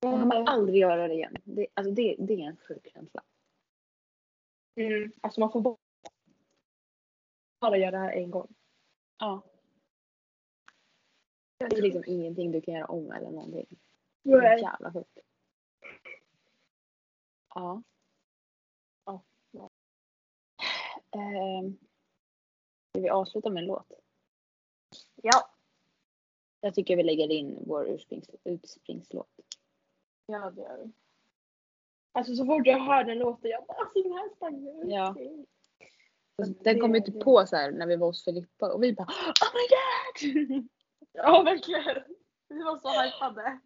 [0.00, 1.36] Jag kommer aldrig göra det igen.
[1.44, 3.22] Det, alltså det, det är en sjuk känsla.
[4.74, 5.12] Mm.
[5.20, 5.76] Alltså man får bara-
[7.78, 8.54] göra det här en gång.
[9.18, 9.42] Ja.
[11.58, 13.66] Det är liksom ingenting du kan göra om eller någonting.
[14.22, 15.18] Det är jävla sjukt.
[17.54, 17.82] Ja.
[19.04, 19.70] ja.
[21.10, 21.78] Ehm,
[22.90, 23.92] ska vi avsluta med en låt?
[25.22, 25.48] Ja.
[26.60, 29.28] Jag tycker vi lägger in vår ursprings, ursprungslåt.
[30.26, 30.92] Ja, det gör vi.
[32.12, 34.26] Alltså så fort jag hör den låten, jag bara alltså den här
[34.84, 35.16] ut Ja.
[36.36, 39.06] Den kom ju typ på så här när vi var hos Filippa och vi bara
[39.06, 40.68] Oh my god!
[41.12, 42.04] Ja, verkligen.
[42.48, 43.60] Vi var så hypade.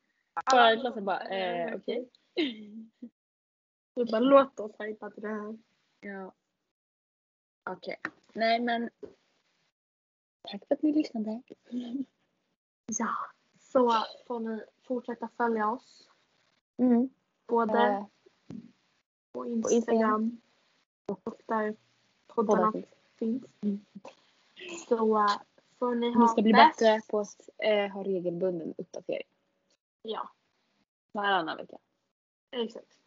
[0.52, 2.08] Bara i klassen bara eh, okej.
[3.94, 5.58] Vi bara låt oss hypa till det här.
[6.00, 6.34] Ja.
[7.70, 7.96] Okej.
[8.32, 8.90] Nej men.
[10.50, 11.42] Tack för att ni lyssnade.
[12.98, 13.08] Ja.
[13.60, 13.92] Så
[14.26, 16.08] får ni fortsätta följa oss.
[16.76, 17.08] Mm.
[17.46, 18.04] Både Eh,
[19.32, 19.74] på Instagram.
[19.76, 20.40] Instagram
[21.06, 21.76] och där
[22.26, 22.86] poddarna finns.
[23.16, 23.44] finns.
[23.60, 23.80] Mm.
[24.88, 25.26] Så äh,
[25.78, 29.28] får ni ha Vi ska bli bäst- bättre på att eh, ha regelbunden uppdatering.
[30.02, 30.28] Ja,
[31.12, 31.78] Varannan vecka.
[32.50, 32.98] exakt.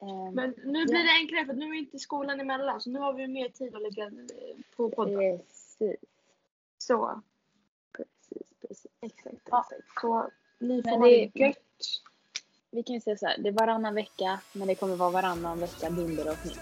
[0.00, 3.12] Eh, Men nu blir det enklare för nu är inte skolan emellan så nu har
[3.12, 5.40] vi mer tid att lägga eh, på podden.
[5.78, 6.00] Precis.
[6.78, 7.22] Så,
[7.92, 8.86] Precis, precis.
[9.00, 9.66] exakt, Ja.
[9.70, 10.00] exakt.
[10.00, 11.56] Så ni får Men det- det gött.
[12.70, 15.60] Vi kan ju säga så här, det är varannan vecka men det kommer vara varannan
[15.60, 16.60] vecka dunderavsnitt.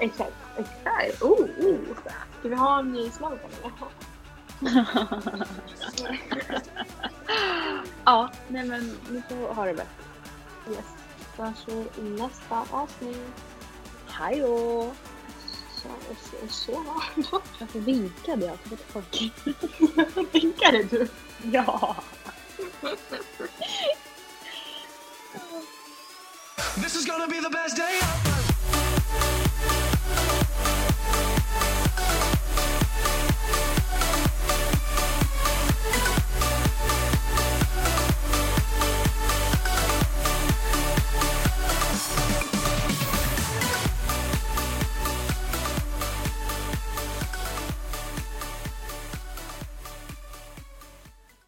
[0.00, 1.22] Exakt, exakt.
[1.22, 1.78] Oh, oh.
[2.40, 3.72] Ska vi ha en ny slogan eller?
[8.04, 9.90] ja, nej men ni får ha det bäst.
[10.70, 10.84] Yes.
[11.36, 13.32] Vi i nästa avsnitt.
[14.06, 14.90] Hej då!
[15.82, 15.88] Så,
[16.30, 16.84] så, så.
[17.58, 19.32] Varför vinkade jag till folk?
[20.32, 21.08] Vinkade du?
[21.52, 21.96] Ja!
[26.74, 28.00] This is gonna be the best day
[30.50, 30.59] my